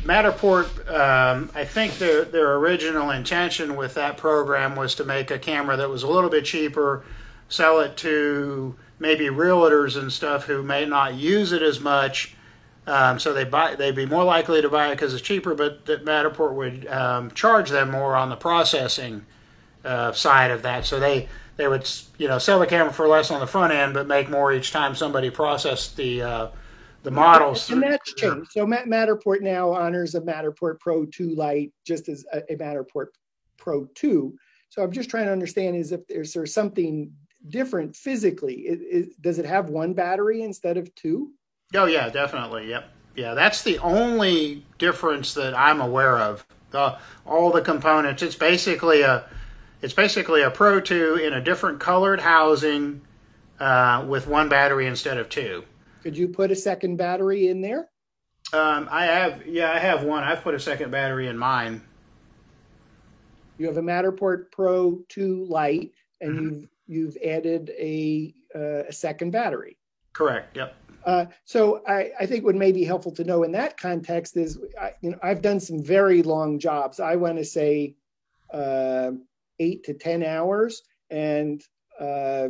[0.05, 5.39] Matterport, um, I think their their original intention with that program was to make a
[5.39, 7.05] camera that was a little bit cheaper,
[7.51, 12.35] sell it to maybe realtors and stuff who may not use it as much,
[12.87, 15.85] um, so they buy, they'd be more likely to buy it because it's cheaper, but
[15.87, 19.27] that Matterport would um, charge them more on the processing
[19.85, 20.87] uh, side of that.
[20.87, 23.95] So they they would you know sell the camera for less on the front end,
[23.95, 26.49] but make more each time somebody processed the uh,
[27.03, 27.71] the models.
[27.71, 28.51] And that's changed.
[28.53, 33.07] So Matterport now honors a Matterport Pro 2 Lite just as a, a Matterport
[33.57, 34.35] Pro 2.
[34.69, 37.13] So I'm just trying to understand is if there's, there's something
[37.49, 38.55] different physically.
[38.61, 41.33] It, it, does it have one battery instead of two?
[41.75, 42.69] Oh yeah, definitely.
[42.69, 42.91] Yep.
[43.17, 46.47] Yeah, that's the only difference that I'm aware of.
[46.71, 48.23] The, all the components.
[48.23, 49.25] It's basically a
[49.83, 53.01] it's basically a Pro 2 in a different colored housing
[53.59, 55.65] uh, with one battery instead of two.
[56.03, 57.89] Could you put a second battery in there?
[58.53, 60.25] Um, I have, yeah, I have one.
[60.25, 61.83] I've put a second battery in mine.
[63.59, 66.45] You have a Matterport Pro 2 Lite, and mm-hmm.
[66.45, 69.79] you've you've added a uh, a second battery.
[70.13, 70.57] Correct.
[70.57, 70.75] Yep.
[71.05, 74.59] Uh, so I, I, think what may be helpful to know in that context is,
[74.79, 77.01] I, you know, I've done some very long jobs.
[77.01, 77.95] I want to say
[78.53, 79.13] uh,
[79.61, 81.63] eight to ten hours, and
[81.99, 82.49] uh,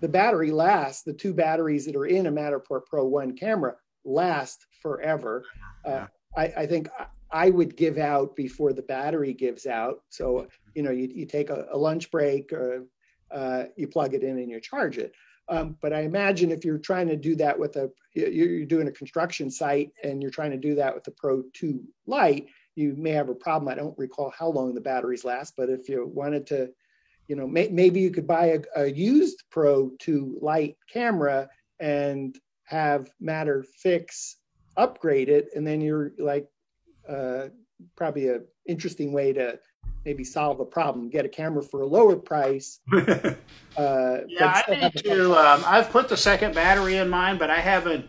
[0.00, 1.02] the battery lasts.
[1.02, 3.74] The two batteries that are in a Matterport Pro One camera
[4.04, 5.44] last forever.
[5.84, 6.06] Uh,
[6.36, 6.88] I, I, think
[7.32, 9.96] I would give out before the battery gives out.
[10.10, 12.86] So you know, you, you take a, a lunch break, or
[13.30, 15.12] uh, you plug it in and you charge it.
[15.48, 18.92] Um, but I imagine if you're trying to do that with a, you're doing a
[18.92, 23.10] construction site and you're trying to do that with the Pro 2 Lite, you may
[23.10, 23.68] have a problem.
[23.68, 26.70] I don't recall how long the batteries last, but if you wanted to,
[27.28, 31.48] you know, may, maybe you could buy a, a, used Pro 2 Lite camera
[31.78, 34.34] and have Matterfix
[34.76, 36.48] upgrade it, and then you're like
[37.08, 37.48] uh,
[37.96, 39.58] probably a interesting way to
[40.06, 42.78] maybe solve a problem, get a camera for a lower price.
[42.92, 43.34] uh,
[43.76, 45.34] yeah, I need to.
[45.34, 48.08] Um, I've put the second battery in mine, but I haven't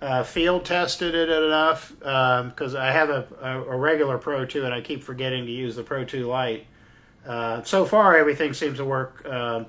[0.00, 4.64] uh, field tested it enough because um, I have a, a, a, regular Pro 2
[4.64, 6.66] and I keep forgetting to use the Pro 2 Lite.
[7.26, 9.64] Uh, so far, everything seems to work, uh,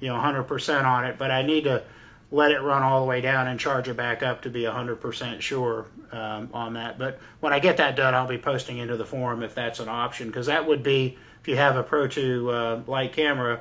[0.00, 1.82] you know, 100% on it, but I need to
[2.30, 5.40] let it run all the way down and charge it back up to be 100%
[5.40, 5.86] sure
[6.16, 6.98] um, on that.
[6.98, 9.88] But when I get that done, I'll be posting into the forum if that's an
[9.88, 13.60] option, because that would be, if you have a Pro 2 uh, Lite camera,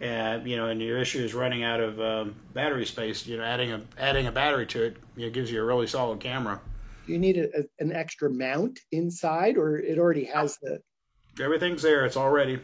[0.00, 3.44] and you know, and your issue is running out of um, battery space, you know,
[3.44, 6.58] adding a adding a battery to it, you know, gives you a really solid camera.
[7.06, 10.80] Do you need a, a, an extra mount inside, or it already has the?
[11.38, 12.06] Everything's there.
[12.06, 12.60] It's all ready.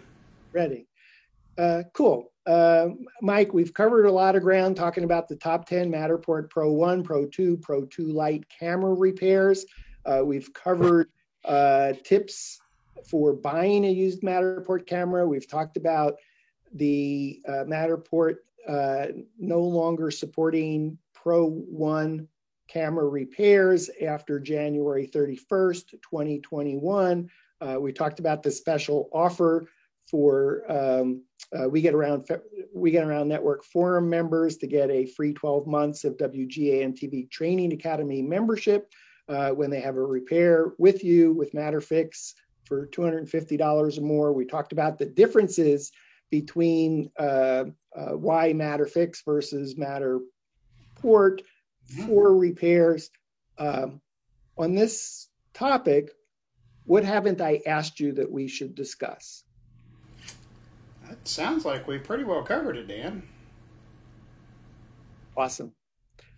[0.52, 0.86] Ready.
[1.58, 2.32] Uh, cool.
[2.46, 2.90] Uh,
[3.22, 7.02] Mike, we've covered a lot of ground talking about the top 10 Matterport Pro 1,
[7.02, 9.66] Pro 2, Pro 2 Lite camera repairs.
[10.04, 11.08] Uh, we've covered
[11.44, 12.60] uh, tips
[13.08, 15.26] for buying a used Matterport camera.
[15.26, 16.14] We've talked about
[16.72, 18.36] the uh, Matterport
[18.68, 19.06] uh,
[19.38, 22.28] no longer supporting Pro 1
[22.68, 27.28] camera repairs after January 31st, 2021.
[27.60, 29.68] Uh, we talked about the special offer
[30.10, 31.22] for um,
[31.56, 32.28] uh, we get around
[32.74, 37.30] we get around network forum members to get a free 12 months of WGAN TV
[37.30, 38.90] Training Academy membership
[39.28, 42.34] uh, when they have a repair with you with MatterFix
[42.64, 44.32] for $250 or more.
[44.32, 45.92] We talked about the differences
[46.30, 47.64] between uh,
[47.94, 51.40] uh why MatterFix versus Matterport
[52.04, 53.10] for repairs.
[53.58, 54.00] Um,
[54.58, 56.10] on this topic,
[56.84, 59.44] what haven't I asked you that we should discuss?
[61.08, 63.22] That sounds like we pretty well covered it, Dan.
[65.36, 65.72] Awesome.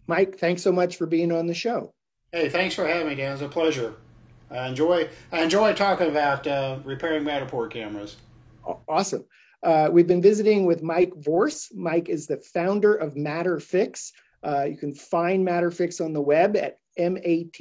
[0.07, 1.93] Mike, thanks so much for being on the show.
[2.33, 3.33] Hey, thanks for having me, Dan.
[3.33, 3.95] It's a pleasure.
[4.51, 8.17] I enjoy I enjoy talking about uh, repairing Matterport cameras.
[8.89, 9.25] Awesome.
[9.63, 11.69] Uh, we've been visiting with Mike Vorse.
[11.75, 14.13] Mike is the founder of MatterFix.
[14.43, 17.53] Uh, you can find MatterFix on the web at M-A-T-T-E-R-F-I-X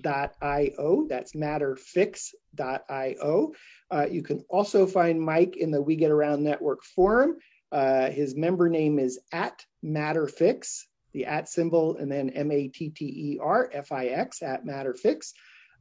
[0.00, 1.06] dot I-O.
[1.08, 3.52] That's matterfix.io.
[3.90, 7.36] Uh, you can also find Mike in the We Get Around Network forum.
[7.72, 12.90] Uh, his member name is at Matterfix, the at symbol, and then M A T
[12.90, 15.32] T E R F I X at Matterfix.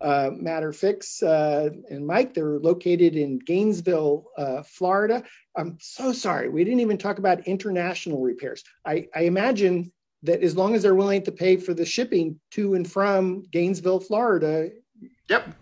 [0.02, 5.24] Uh, Matterfix uh, and Mike, they're located in Gainesville, uh, Florida.
[5.58, 8.64] I'm so sorry, we didn't even talk about international repairs.
[8.86, 9.92] I, I imagine
[10.24, 14.02] that as long as they're willing to pay for the shipping to and from Gainesville,
[14.02, 14.70] Florida,
[15.28, 15.56] yep,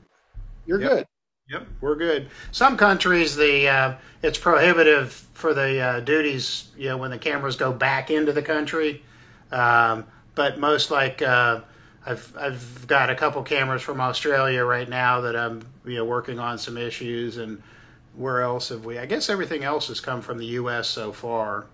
[0.65, 0.89] you're yep.
[0.89, 1.05] good.
[1.49, 2.29] Yep, we're good.
[2.51, 7.55] Some countries, the uh, it's prohibitive for the uh, duties, you know, when the cameras
[7.55, 9.01] go back into the country.
[9.51, 10.05] Um,
[10.35, 11.61] but most like uh,
[12.05, 16.37] I've I've got a couple cameras from Australia right now that I'm you know working
[16.37, 17.61] on some issues, and
[18.15, 18.97] where else have we?
[18.97, 20.89] I guess everything else has come from the U.S.
[20.89, 21.67] so far.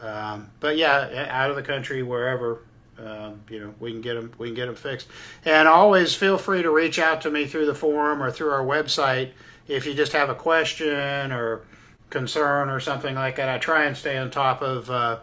[0.00, 2.60] Um, but yeah, out of the country, wherever
[2.98, 5.08] um, you know, we can get them, we can get them fixed.
[5.44, 8.64] And always feel free to reach out to me through the forum or through our
[8.64, 9.32] website
[9.68, 11.62] if you just have a question or
[12.10, 13.48] concern or something like that.
[13.48, 15.18] I try and stay on top of, uh,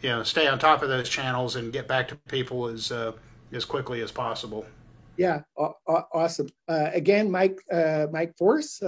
[0.00, 3.12] you know, stay on top of those channels and get back to people as uh,
[3.52, 4.66] as quickly as possible.
[5.16, 6.48] Yeah, awesome.
[6.68, 8.80] Uh, again, Mike uh, Mike Vorse,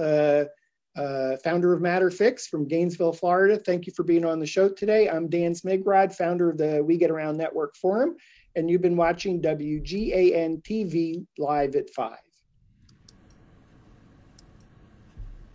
[0.95, 3.57] uh, founder of Matter Fix from Gainesville, Florida.
[3.57, 5.09] Thank you for being on the show today.
[5.09, 8.15] I'm Dan Smigrod, founder of the We Get Around Network Forum,
[8.55, 12.17] and you've been watching WGAN TV live at 5.